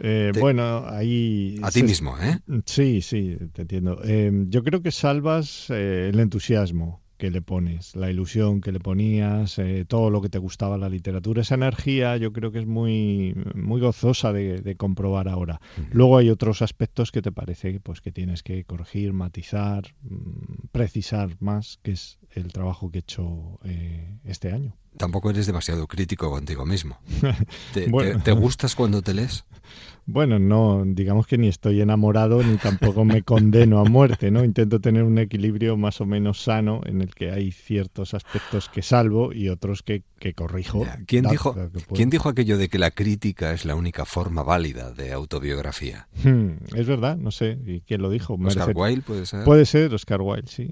[0.00, 0.40] Eh, te...
[0.40, 1.58] Bueno, ahí...
[1.62, 1.86] A ti se...
[1.86, 2.38] mismo, ¿eh?
[2.66, 4.00] Sí, sí, te entiendo.
[4.04, 8.80] Eh, yo creo que salvas eh, el entusiasmo que le pones, la ilusión que le
[8.80, 12.66] ponías, eh, todo lo que te gustaba la literatura, esa energía yo creo que es
[12.66, 15.60] muy, muy gozosa de, de comprobar ahora.
[15.76, 15.88] Uh -huh.
[15.92, 21.36] Luego hay otros aspectos que te parece pues, que tienes que corregir, matizar, mmm, precisar
[21.40, 24.76] más, que es el trabajo que he hecho eh, este año.
[24.96, 26.98] Tampoco eres demasiado crítico contigo mismo.
[27.74, 28.18] ¿Te, bueno.
[28.18, 29.44] te, ¿Te gustas cuando te lees?
[30.06, 34.44] Bueno, no, digamos que ni estoy enamorado ni tampoco me condeno a muerte, ¿no?
[34.44, 38.82] Intento tener un equilibrio más o menos sano en el que hay ciertos aspectos que
[38.82, 40.86] salvo y otros que, que corrijo.
[41.06, 41.56] ¿Quién, dijo,
[41.94, 46.06] ¿Quién dijo aquello de que la crítica es la única forma válida de autobiografía?
[46.22, 47.58] Hmm, es verdad, no sé.
[47.64, 48.34] ¿Y quién lo dijo?
[48.34, 48.72] Oscar.
[48.74, 49.44] Wilde puede ser.
[49.44, 50.68] Puede ser Oscar Wilde, sí.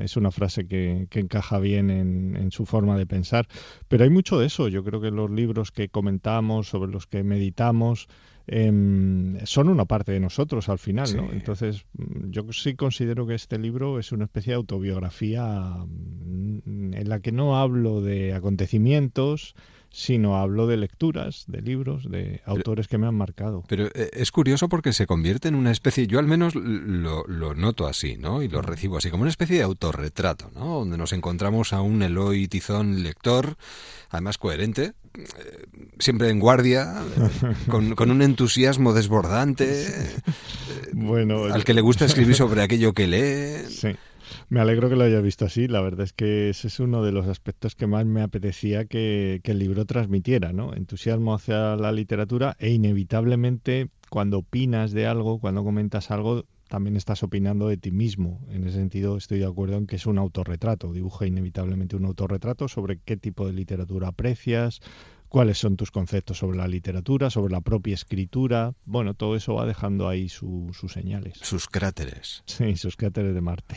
[0.00, 3.46] Es una frase que, que encaja bien en, en su forma de pensar.
[3.88, 4.68] Pero hay mucho de eso.
[4.68, 8.08] Yo creo que los libros que comentamos, sobre los que meditamos,
[8.46, 11.16] eh, son una parte de nosotros al final, sí.
[11.16, 11.32] ¿no?
[11.32, 11.86] Entonces,
[12.28, 15.74] yo sí considero que este libro es una especie de autobiografía
[16.66, 19.54] en la que no hablo de acontecimientos,
[19.94, 23.62] sino hablo de lecturas, de libros, de autores que me han marcado.
[23.68, 27.54] Pero eh, es curioso porque se convierte en una especie, yo al menos lo, lo
[27.54, 28.42] noto así, ¿no?
[28.42, 30.80] Y lo recibo así, como una especie de autorretrato, ¿no?
[30.80, 33.56] Donde nos encontramos a un Eloy Tizón lector,
[34.10, 35.66] además coherente, eh,
[36.00, 39.86] siempre en guardia, eh, con, con, un entusiasmo desbordante,
[40.92, 43.70] bueno, al que le gusta escribir sobre aquello que lee.
[43.70, 43.90] Sí.
[44.48, 45.68] Me alegro que lo haya visto así.
[45.68, 49.40] La verdad es que ese es uno de los aspectos que más me apetecía que,
[49.42, 50.74] que, el libro transmitiera, ¿no?
[50.74, 57.22] Entusiasmo hacia la literatura e inevitablemente cuando opinas de algo, cuando comentas algo, también estás
[57.22, 58.40] opinando de ti mismo.
[58.50, 62.68] En ese sentido estoy de acuerdo en que es un autorretrato, dibuja inevitablemente un autorretrato
[62.68, 64.80] sobre qué tipo de literatura aprecias,
[65.34, 68.72] cuáles son tus conceptos sobre la literatura, sobre la propia escritura.
[68.84, 71.38] Bueno, todo eso va dejando ahí sus señales.
[71.42, 72.44] Sus cráteres.
[72.46, 73.74] Sí, sus cráteres de Marte.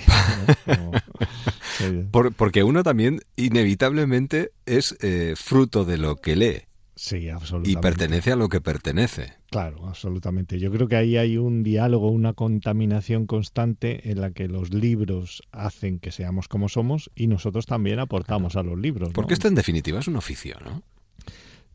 [2.38, 6.62] porque uno también inevitablemente es eh, fruto de lo que lee.
[6.94, 7.72] Sí, absolutamente.
[7.72, 9.34] Y pertenece a lo que pertenece.
[9.50, 10.60] Claro, absolutamente.
[10.60, 15.42] Yo creo que ahí hay un diálogo, una contaminación constante en la que los libros
[15.52, 19.10] hacen que seamos como somos y nosotros también aportamos a los libros.
[19.12, 20.84] Porque esto en definitiva es un oficio, ¿no?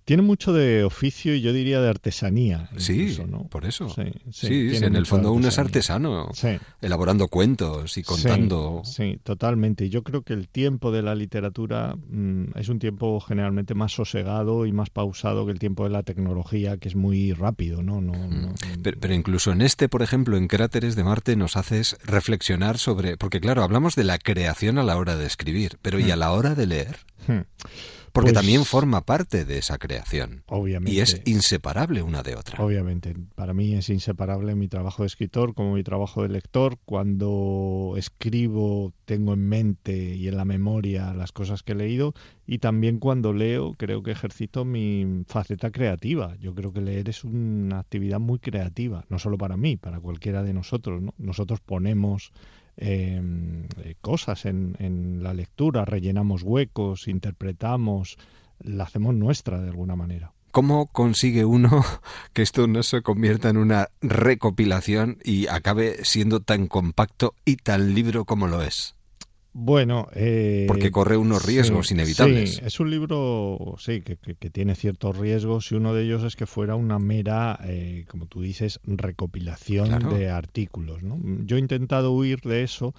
[0.05, 2.69] Tiene mucho de oficio y yo diría de artesanía.
[2.77, 3.17] sí,
[3.51, 3.89] por eso.
[4.31, 6.31] Sí, en el fondo uno es artesano,
[6.81, 8.83] elaborando cuentos y contando.
[8.85, 9.89] Sí, totalmente.
[9.89, 14.67] Yo creo que el tiempo de la literatura mm, es un tiempo generalmente más sosegado
[14.67, 18.01] y más pausado que el tiempo de la tecnología, que es muy rápido, ¿no?
[18.01, 18.55] no, mm.
[19.01, 23.17] pero, incluso en este, por ejemplo, en Cráteres de Marte, nos haces reflexionar sobre.
[23.17, 26.33] Porque, claro, hablamos de la creación a la hora de escribir, pero ¿y a la
[26.33, 26.97] hora de leer?
[28.13, 30.45] Porque pues también forma parte de esa creación.
[30.47, 30.93] Obviamente.
[30.93, 32.63] Y es inseparable una de otra.
[32.63, 33.17] Obviamente.
[33.35, 36.77] Para mí es inseparable mi trabajo de escritor como mi trabajo de lector.
[36.85, 42.15] Cuando escribo tengo en mente y en la memoria las cosas que he leído
[42.47, 46.37] y también cuando leo creo que ejercito mi faceta creativa.
[46.37, 50.43] Yo creo que leer es una actividad muy creativa, no solo para mí, para cualquiera
[50.43, 51.03] de nosotros.
[51.17, 58.18] Nosotros ponemos Em, eh, cosas en, en la lectura, rellenamos huecos, interpretamos,
[58.59, 60.33] la hacemos nuestra de alguna manera.
[60.51, 61.83] ¿Cómo consigue uno
[62.35, 67.95] que esto no se convierta en una recopilación y acabe siendo tan compacto y tan
[67.95, 68.95] libro como lo es?
[69.55, 72.57] Bueno, eh, porque corre unos riesgos inevitables.
[72.57, 74.17] Sí, es un libro, sí, que,
[74.51, 78.41] tiene ciertos riesgos y uno de ellos es que fuera una mera, eh, como tú
[78.41, 81.03] dices, recopilación de artículos.
[81.03, 81.21] ¿no?
[81.45, 82.95] Yo he intentado huir de eso,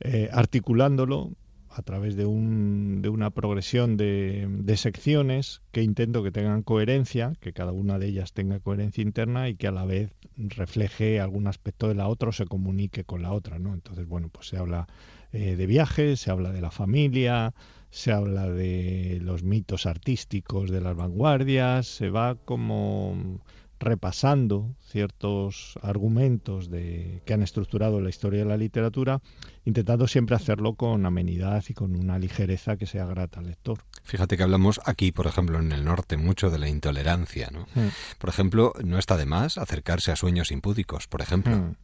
[0.00, 1.30] eh, articulándolo
[1.74, 7.32] a través de, un, de una progresión de, de, secciones que intento que tengan coherencia,
[7.40, 11.46] que cada una de ellas tenga coherencia interna y que a la vez refleje algún
[11.46, 13.72] aspecto de la otra o se comunique con la otra, ¿no?
[13.72, 14.86] Entonces, bueno, pues se habla
[15.32, 17.54] eh, de viajes, se habla de la familia,
[17.90, 23.40] se habla de los mitos artísticos de las vanguardias, se va como
[23.82, 29.20] repasando ciertos argumentos de, que han estructurado la historia de la literatura,
[29.64, 33.80] intentando siempre hacerlo con amenidad y con una ligereza que sea grata al lector.
[34.04, 37.50] Fíjate que hablamos aquí, por ejemplo, en el norte, mucho de la intolerancia.
[37.52, 37.66] ¿no?
[37.74, 37.88] Mm.
[38.18, 41.56] Por ejemplo, no está de más acercarse a sueños impúdicos, por ejemplo.
[41.56, 41.76] Mm.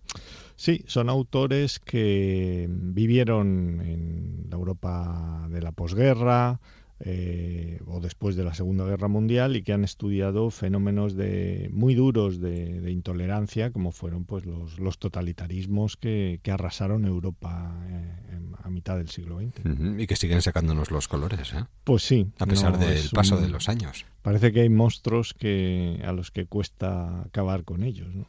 [0.56, 6.60] Sí, son autores que vivieron en la Europa de la posguerra,
[7.00, 11.94] eh, o después de la Segunda Guerra Mundial y que han estudiado fenómenos de muy
[11.94, 18.70] duros de, intolerancia como fueron pues los, los totalitarismos que, que, arrasaron Europa eh, a
[18.70, 21.64] mitad del siglo XX y que siguen sacándonos los colores ¿eh?
[21.84, 26.10] pues sí a pesar del paso de los años parece que hay monstruos que a
[26.10, 28.26] los que cuesta acabar con ellos ¿no?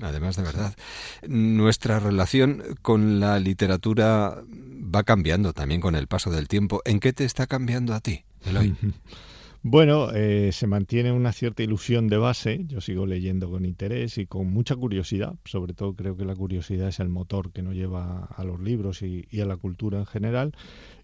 [0.00, 0.74] Además, de verdad,
[1.28, 4.42] nuestra relación con la literatura
[4.94, 6.80] va cambiando también con el paso del tiempo.
[6.84, 8.74] ¿En qué te está cambiando a ti, Eloy?
[9.62, 12.64] Bueno, eh, se mantiene una cierta ilusión de base.
[12.66, 15.34] Yo sigo leyendo con interés y con mucha curiosidad.
[15.44, 19.02] Sobre todo creo que la curiosidad es el motor que nos lleva a los libros
[19.02, 20.54] y, y a la cultura en general.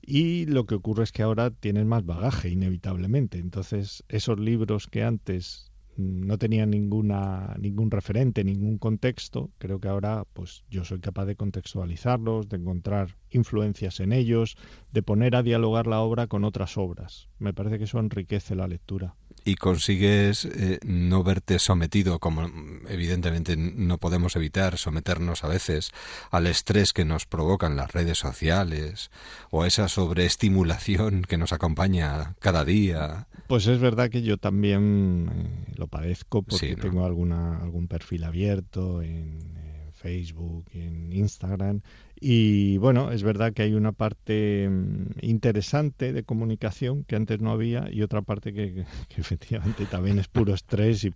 [0.00, 3.38] Y lo que ocurre es que ahora tienen más bagaje, inevitablemente.
[3.38, 10.24] Entonces, esos libros que antes no tenía ninguna, ningún referente, ningún contexto, creo que ahora
[10.32, 14.56] pues yo soy capaz de contextualizarlos, de encontrar influencias en ellos,
[14.92, 17.28] de poner a dialogar la obra con otras obras.
[17.38, 19.16] Me parece que eso enriquece la lectura
[19.46, 22.50] y consigues eh, no verte sometido, como
[22.88, 25.92] evidentemente no podemos evitar someternos a veces
[26.32, 29.12] al estrés que nos provocan las redes sociales
[29.50, 33.28] o esa sobreestimulación que nos acompaña cada día.
[33.46, 39.00] Pues es verdad que yo también eh, lo padezco porque tengo alguna, algún perfil abierto
[39.00, 39.38] en,
[39.84, 41.82] en Facebook, en Instagram
[42.18, 47.50] y bueno, es verdad que hay una parte mm, interesante de comunicación que antes no
[47.50, 48.84] había y otra parte que,
[49.16, 51.10] efectivamente también es puro estrés y,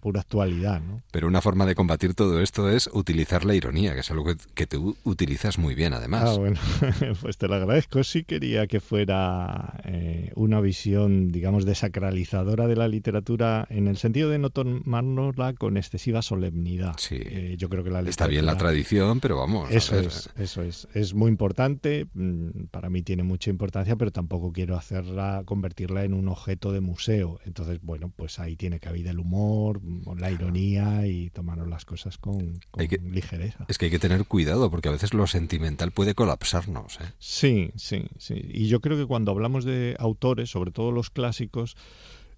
[0.00, 0.80] pura actualidad.
[0.80, 1.02] ¿no?
[1.10, 4.66] Pero una forma de combatir todo esto es utilizar la ironía, que es algo que,
[4.66, 6.24] tú utilizas muy bien además.
[6.26, 6.60] Ah, bueno,
[7.22, 8.04] pues te lo agradezco.
[8.04, 14.28] Sí quería que fuera eh, una visión, digamos, desacralizadora de la literatura en el sentido
[14.28, 16.94] de no tomárnosla con excesiva solemnidad.
[16.98, 17.18] Sí.
[17.20, 19.70] Eh, yo creo que la Está bien la tradición, pero vamos.
[19.70, 20.88] Eso es es, eso es.
[20.94, 26.14] Es muy importante, mm, para mí tiene mucha importancia, pero tampoco quiero hacerla, convertirla en
[26.14, 27.40] un objeto de museo.
[27.44, 29.80] Entonces, bueno, pues ahí tiene cabida el humor,
[30.18, 33.64] la ironía y tomarnos las cosas con, ligereza.
[33.68, 37.00] Es que hay que tener cuidado, porque a veces lo sentimental puede colapsarnos.
[37.00, 37.12] ¿eh?
[37.18, 38.34] Sí, sí, sí.
[38.48, 41.76] Y yo creo que cuando hablamos de autores, sobre todo los clásicos,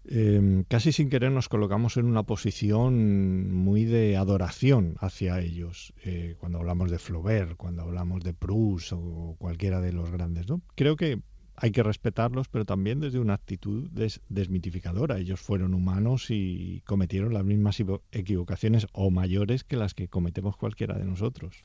[0.05, 5.92] Em, casi sin querer nos colocamos en una posición muy de adoración hacia ellos.
[6.05, 10.61] Eh, cuando hablamos de Flaubert, cuando hablamos de Proust o cualquiera de los grandes, ¿no?
[10.74, 11.22] Creo que
[11.55, 13.88] hay que respetarlos, pero también desde una actitud
[14.28, 15.18] desmitificadora.
[15.18, 17.80] Ellos fueron humanos y cometieron las mismas
[18.11, 21.64] equivocaciones o mayores que las que cometemos cualquiera de nosotros.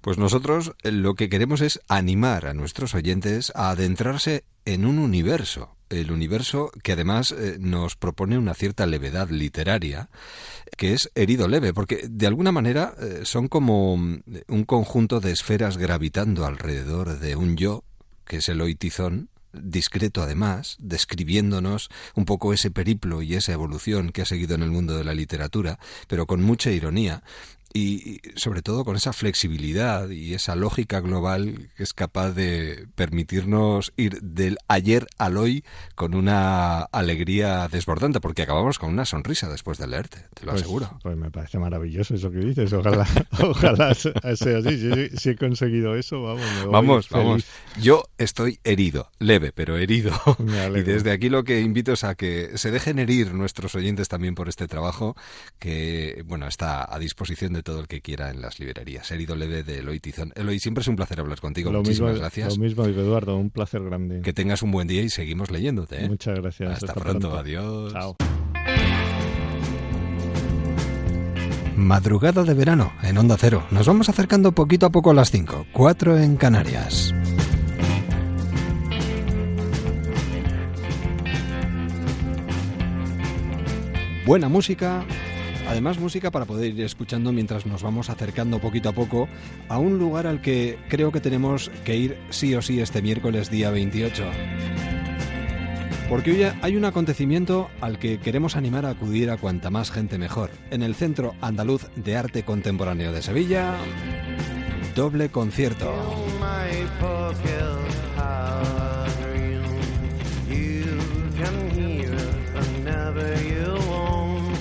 [0.00, 4.98] Pues nosotros eh, lo que queremos es animar a nuestros oyentes a adentrarse en un
[4.98, 10.08] universo, el universo que además eh, nos propone una cierta levedad literaria,
[10.76, 15.32] que es herido leve, porque de alguna manera eh, son como mm, un conjunto de
[15.32, 17.84] esferas gravitando alrededor de un yo,
[18.24, 24.22] que es el oitizón, discreto además, describiéndonos un poco ese periplo y esa evolución que
[24.22, 27.22] ha seguido en el mundo de la literatura, pero con mucha ironía,
[27.72, 33.92] y sobre todo con esa flexibilidad y esa lógica global que es capaz de permitirnos
[33.96, 35.64] ir del ayer al hoy
[35.94, 40.62] con una alegría desbordante, porque acabamos con una sonrisa después de leerte, te lo pues,
[40.62, 40.98] aseguro.
[41.02, 43.06] Pues me parece maravilloso eso que dices, ojalá,
[43.42, 46.66] ojalá sea así, si, he conseguido eso, vamos.
[46.70, 47.44] vamos, vamos.
[47.80, 50.12] Yo estoy herido, leve, pero herido.
[50.68, 54.34] Y desde aquí lo que invito es a que se dejen herir nuestros oyentes también
[54.34, 55.16] por este trabajo
[55.58, 59.10] que, bueno, está a disposición de de todo el que quiera en las librerías.
[59.10, 60.32] Herido leve de Eloy Tizón.
[60.36, 61.72] Eloy, siempre es un placer hablar contigo.
[61.72, 62.56] Lo Muchísimas mismo, gracias.
[62.56, 64.20] Lo mismo, Eduardo, un placer grande.
[64.22, 66.04] Que tengas un buen día y seguimos leyéndote.
[66.04, 66.08] ¿eh?
[66.08, 66.82] Muchas gracias.
[66.82, 67.36] Hasta, pronto.
[67.36, 67.92] Adiós.
[67.92, 68.16] Chao.
[71.76, 73.66] Madrugada de verano en Onda Cero.
[73.72, 77.12] Nos vamos acercando poquito a poco a las 5, 4 en Canarias.
[84.24, 85.04] Buena música,
[85.68, 89.28] Además, música para poder ir escuchando mientras nos vamos acercando poquito a poco
[89.68, 93.50] a un lugar al que creo que tenemos que ir sí o sí este miércoles
[93.50, 94.24] día 28.
[96.08, 100.16] Porque hoy hay un acontecimiento al que queremos animar a acudir a cuanta más gente
[100.16, 100.50] mejor.
[100.70, 103.74] En el Centro Andaluz de Arte Contemporáneo de Sevilla,
[104.96, 105.92] doble concierto.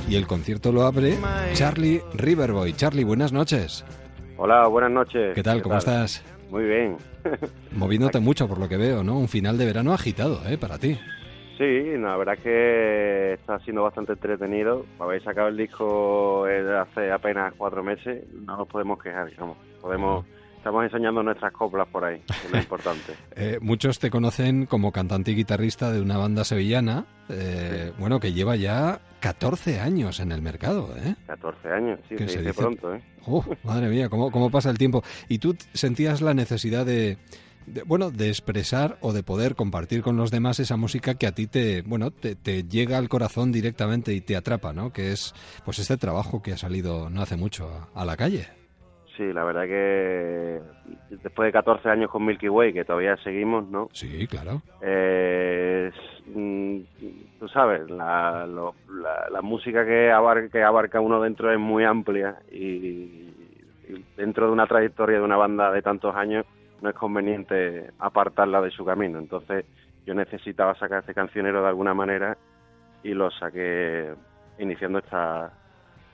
[0.08, 1.18] Y el concierto lo abre
[1.54, 2.74] Charlie Riverboy.
[2.74, 3.86] Charlie, buenas noches.
[4.38, 5.34] Hola, buenas noches.
[5.36, 5.62] ¿Qué tal?
[5.62, 6.24] ¿Cómo estás?
[6.50, 6.98] Muy bien.
[7.72, 9.18] Moviéndote mucho por lo que veo, ¿no?
[9.18, 10.58] Un final de verano agitado, ¿eh?
[10.58, 10.98] Para ti.
[11.58, 14.86] Sí, la verdad es que está siendo bastante entretenido.
[15.00, 19.58] Habéis sacado el disco hace apenas cuatro meses, no nos podemos quejar, digamos.
[19.82, 20.26] Podemos
[20.68, 23.14] Estamos enseñando nuestras coplas por ahí, que es lo importante.
[23.38, 28.34] Eh, muchos te conocen como cantante y guitarrista de una banda sevillana, eh, bueno, que
[28.34, 31.16] lleva ya 14 años en el mercado, ¿eh?
[31.26, 33.02] 14 años, sí, se, dice pronto, ¿eh?
[33.64, 35.04] madre mía, ¿cómo, ¿cómo pasa el tiempo?
[35.30, 37.18] ¿Y tú sentías la necesidad de,
[37.86, 41.48] bueno, de expresar o de poder compartir con los demás esa música que a ti
[41.48, 44.92] te, bueno, te, llega al corazón directamente y te atrapa, ¿no?
[44.92, 48.50] Que es, pues este trabajo que ha salido no hace mucho a la calle.
[49.18, 50.62] Sí, la verdad que
[51.10, 53.90] después de 14 años con Milky Way, que todavía seguimos, ¿no?
[53.92, 54.62] Sí, claro.
[54.80, 55.92] Eh,
[56.28, 56.78] mm,
[57.40, 63.34] tú sabes, la, la, música que abarca, que abarca uno dentro es muy amplia y,
[64.16, 66.46] dentro de una trayectoria de una banda de tantos años
[66.82, 69.18] no es conveniente apartarla de su camino.
[69.18, 69.66] Entonces
[70.06, 72.38] yo necesitaba sacar este cancionero de alguna manera
[73.02, 74.14] y lo saqué
[74.60, 75.52] iniciando esta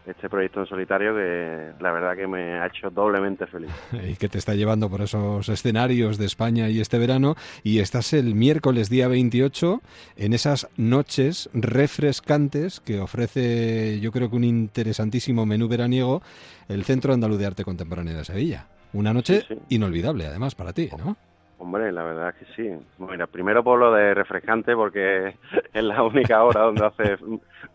[0.06, 3.72] este proyecto en solitario que la verdad que me ha hecho doblemente feliz.
[4.10, 8.14] Y que te está llevando por esos escenarios de España y este verano y estás
[8.14, 9.82] el miércoles día 28
[10.18, 16.22] en esas noches refrescantes que ofrece yo creo que un interesantísimo menú veraniego
[16.68, 18.68] el Centro Andaluz de Arte Contemporáneo de Sevilla.
[18.93, 21.18] Una noche inolvidable además para ti, ¿no?
[21.58, 22.86] Hombre, la verdad es que sí.
[22.97, 25.36] Mira, primero por lo de refrescante, porque
[25.74, 27.18] es la única hora donde hace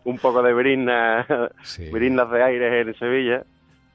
[0.03, 3.43] un poco de brindas, de aire en Sevilla,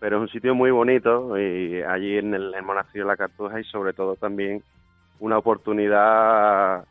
[0.00, 3.64] pero es un sitio muy bonito y allí en el, monasterio de la Cartuja y
[3.64, 4.62] sobre todo también
[5.20, 6.84] una oportunidad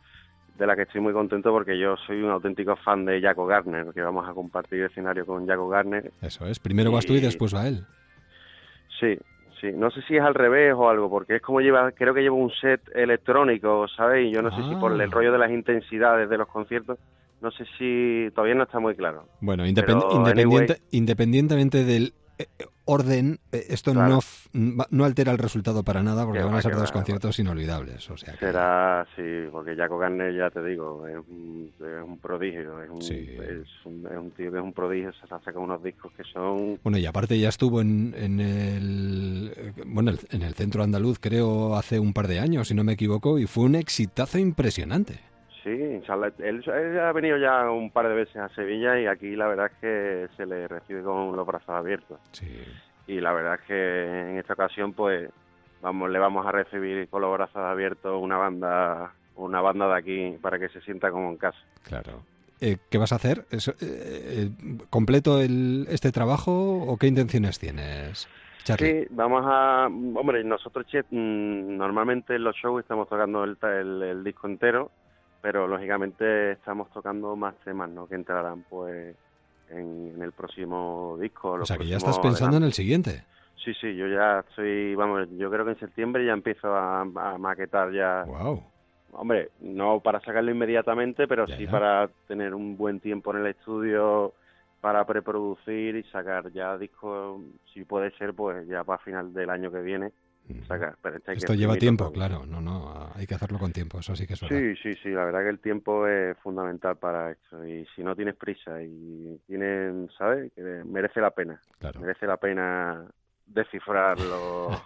[0.57, 3.87] de la que estoy muy contento porque yo soy un auténtico fan de Jaco Garner,
[3.93, 6.11] que vamos a compartir escenario con Jaco Garner.
[6.21, 7.85] Eso es, primero vas tú y después va él.
[8.99, 9.17] Sí,
[9.63, 12.19] Sí, no sé si es al revés o algo, porque es como lleva, creo que
[12.19, 14.27] lleva un set electrónico, ¿sabes?
[14.27, 15.07] Y yo no sé si por el ah.
[15.09, 16.99] rollo de las intensidades de los conciertos,
[17.39, 19.25] no sé si todavía no está muy claro.
[19.39, 22.13] Bueno, independientemente del
[22.85, 24.19] orden, eh, esto Claro.
[24.53, 27.39] no, no altera el resultado para nada porque Que van va, a ser dos conciertos
[27.39, 28.09] inolvidables.
[28.09, 29.21] O sea que- Será, sí,
[29.51, 33.13] porque Jaco Garner, ya te digo, es un, es un prodigio, es un, Sí.
[33.39, 36.23] es, un, es un tío que es un prodigio, se ha sacado unos discos que
[36.25, 36.79] son...
[36.83, 41.75] Bueno, y aparte ya estuvo en, en el eh, bueno en el centro andaluz, creo,
[41.75, 45.19] hace un par de años, si no me equivoco, y fue un exitazo impresionante.
[45.63, 49.47] Sí, él, él ha venido ya un par de veces a Sevilla y aquí la
[49.47, 52.19] verdad es que se le recibe con los brazos abiertos.
[53.07, 55.29] Y la verdad es que en esta ocasión, pues,
[55.81, 60.37] vamos, le vamos a recibir con los brazos abiertos una banda, una banda de aquí
[60.41, 61.59] para que se sienta como en casa.
[61.83, 62.23] Claro.
[62.59, 63.45] Eh, ¿Qué vas a hacer?
[63.49, 64.49] ¿Es, eh, eh,
[64.89, 68.27] ¿Completo el, este trabajo o qué intenciones tienes,
[68.63, 69.03] Charlie?
[69.03, 69.87] Sí, vamos a...
[69.87, 74.91] Hombre, nosotros che, mm, normalmente en los shows estamos tocando el, el, el disco entero,
[75.43, 78.07] pero lógicamente estamos tocando más temas, ¿no?
[78.07, 79.13] Que entrarán, pues,
[79.69, 81.51] en, en el próximo disco.
[81.51, 83.25] O sea que ya estás pensando en el siguiente.
[83.57, 84.95] Sí, sí, yo ya estoy...
[84.95, 88.23] Vamos, yo creo que en septiembre ya empiezo a, a maquetar ya...
[88.23, 88.63] Wow.
[89.11, 91.71] Hombre, no para sacarlo inmediatamente, pero sí ya.
[91.71, 94.33] para tener un buen tiempo en el estudio
[94.79, 97.41] para preproducir y sacar ya discos,
[97.73, 100.13] si puede ser, pues ya para final del año que viene.
[100.47, 102.45] Pero este que Esto lleva tiempo, claro.
[102.45, 104.57] No, no, hay que hacerlo con tiempo, eso sí que es verdad.
[104.57, 107.65] Sí, sí, sí, la verdad que el tiempo es fundamental para esto.
[107.65, 110.51] Y si no tienes prisa y tienes, ¿sabes?
[110.85, 111.59] Merece la pena.
[111.99, 113.05] Merece la pena
[113.45, 114.81] descifrar los,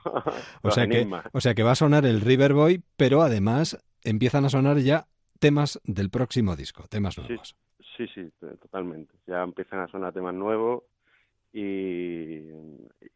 [0.61, 4.45] O sea, que, o sea que va a sonar el River Boy, pero además empiezan
[4.45, 5.07] a sonar ya
[5.39, 7.55] temas del próximo disco, temas nuevos.
[7.95, 9.13] sí, sí, totalmente.
[9.27, 10.83] Ya empiezan a sonar temas nuevos
[11.53, 12.49] y,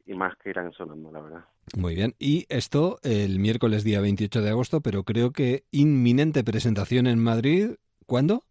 [0.05, 1.45] y más que irán sonando, la verdad.
[1.77, 2.13] Muy bien.
[2.19, 7.71] Y esto el miércoles día 28 de agosto, pero creo que inminente presentación en Madrid.
[8.05, 8.43] ¿Cuándo?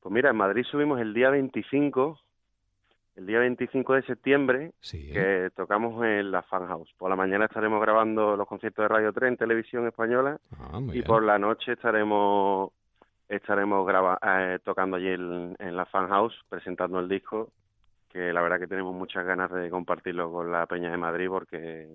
[0.00, 2.20] Pues mira, en Madrid subimos el día 25,
[3.16, 6.92] el día 25 de septiembre, que tocamos en la Fan House.
[6.96, 10.90] Por la mañana estaremos grabando los conciertos de Radio 3 en televisión española Ah, y
[10.92, 11.04] bien.
[11.04, 12.70] por la noche estaremos
[13.28, 17.50] estaremos graba eh, tocando allí en, en la Fan House, presentando el disco,
[18.08, 21.88] que la verdad que tenemos muchas ganas de compartirlo con la Peña de Madrid porque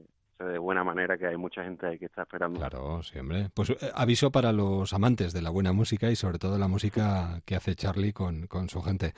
[0.43, 2.59] de buena manera que hay mucha gente ahí que está esperando.
[2.59, 3.49] Claro, sí, hombre.
[3.53, 7.41] Pues eh, aviso para los amantes de la buena música y sobre todo la música
[7.45, 9.13] que hace Charlie con, con su gente.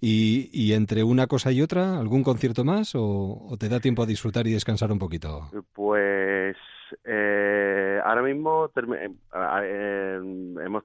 [0.00, 4.02] Y, y entre una cosa y otra, ¿algún concierto más o, o te da tiempo
[4.02, 5.48] a disfrutar y descansar un poquito?
[5.72, 6.56] Pues
[7.04, 9.10] eh, ahora mismo eh,
[9.62, 10.20] eh,
[10.64, 10.84] hemos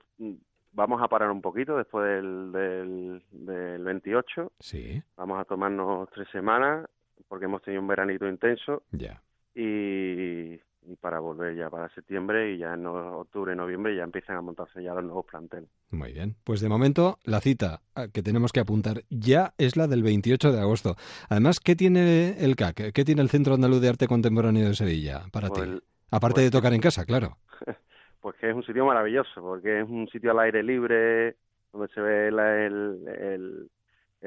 [0.72, 4.52] vamos a parar un poquito después del, del, del 28.
[4.60, 5.02] Sí.
[5.16, 6.88] Vamos a tomarnos tres semanas
[7.28, 8.84] porque hemos tenido un veranito intenso.
[8.92, 9.22] Ya.
[9.58, 10.54] Y,
[10.90, 14.82] y para volver ya para septiembre y ya en octubre, noviembre ya empiezan a montarse
[14.84, 15.70] ya los nuevos planteles.
[15.90, 16.36] Muy bien.
[16.44, 20.52] Pues de momento, la cita ah, que tenemos que apuntar ya es la del 28
[20.52, 20.96] de agosto.
[21.30, 22.92] Además, ¿qué tiene el CAC?
[22.94, 25.70] ¿Qué tiene el Centro Andaluz de Arte Contemporáneo de Sevilla para Pues ti?
[25.70, 27.38] el- Aparte pues- de tocar en casa, claro.
[28.22, 31.36] Pues que es un sitio maravilloso, porque es un sitio al aire libre,
[31.72, 33.70] donde se ve la- el, el,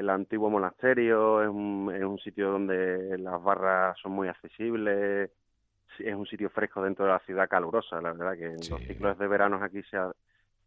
[0.01, 5.31] el antiguo monasterio, es un, es un sitio donde las barras son muy accesibles,
[5.99, 9.19] es un sitio fresco dentro de la ciudad calurosa, la verdad que en los ciclos
[9.19, 10.13] de veranos aquí se ha-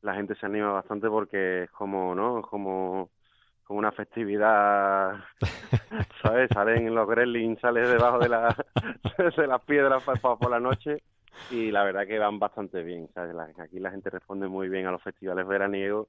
[0.02, 2.40] la gente se anima bastante porque es como, ¿no?
[2.42, 3.12] Es como
[3.64, 5.18] como una festividad,
[6.22, 6.52] ¿sabes?
[6.54, 8.56] Salen los gremlins, sales debajo de, la,
[9.38, 11.02] de las piedras pa- por la noche
[11.48, 13.36] y la verdad que van bastante bien, ¿sabes?
[13.36, 16.08] La- aquí la gente responde muy bien a los festivales veraniegos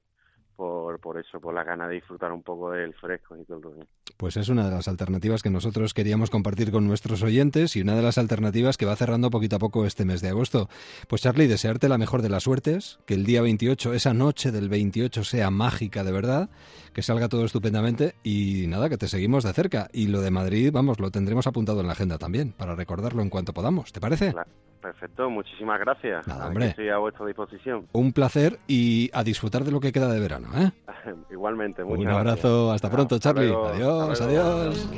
[0.55, 3.87] por, por eso, por la gana de disfrutar un poco del fresco y todo el.
[4.17, 7.95] Pues es una de las alternativas que nosotros queríamos compartir con nuestros oyentes y una
[7.95, 10.69] de las alternativas que va cerrando poquito a poco este mes de agosto.
[11.07, 14.69] Pues Charlie, desearte la mejor de las suertes, que el día 28, esa noche del
[14.69, 16.49] 28 sea mágica de verdad,
[16.93, 19.89] que salga todo estupendamente y nada, que te seguimos de cerca.
[19.91, 23.29] Y lo de Madrid, vamos, lo tendremos apuntado en la agenda también, para recordarlo en
[23.29, 23.91] cuanto podamos.
[23.91, 24.31] ¿Te parece?
[24.31, 24.49] Claro,
[24.85, 26.27] perfecto, muchísimas gracias.
[26.27, 26.67] Nada, hombre.
[26.67, 27.87] Estoy a vuestra disposición.
[27.93, 30.49] Un placer y a disfrutar de lo que queda de verano.
[30.55, 30.71] ¿eh?
[31.31, 32.19] Igualmente, muchas Un gracias.
[32.45, 33.47] abrazo, hasta pronto, Hasta Charlie.
[33.47, 34.89] luego, adiós, adiós.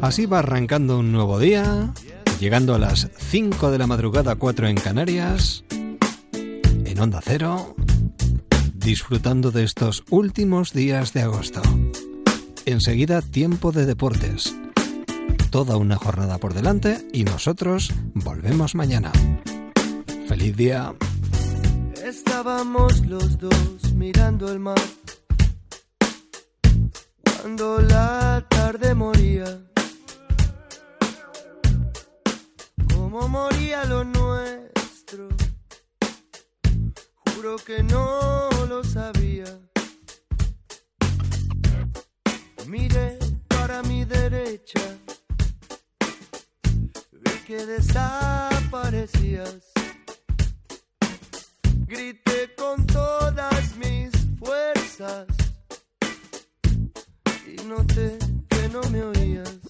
[0.00, 1.92] Así va arrancando un nuevo día,
[2.40, 5.64] llegando a las 5 de la madrugada, 4 en Canarias,
[6.32, 7.74] en Onda Cero,
[8.74, 11.60] disfrutando de estos últimos días de agosto.
[12.64, 14.56] Enseguida, tiempo de deportes
[15.50, 19.10] toda una jornada por delante y nosotros volvemos mañana.
[20.28, 20.94] ¡Feliz día!
[22.04, 24.80] Estábamos los dos mirando el mar
[27.24, 29.60] cuando la tarde moría.
[32.94, 35.28] Como moría lo nuestro,
[37.34, 39.58] juro que no lo sabía.
[42.68, 44.80] Miré para mi derecha
[47.50, 49.58] que desaparecías.
[51.88, 55.26] Grité con todas mis fuerzas
[57.44, 58.16] y noté
[58.48, 59.69] que no me oías.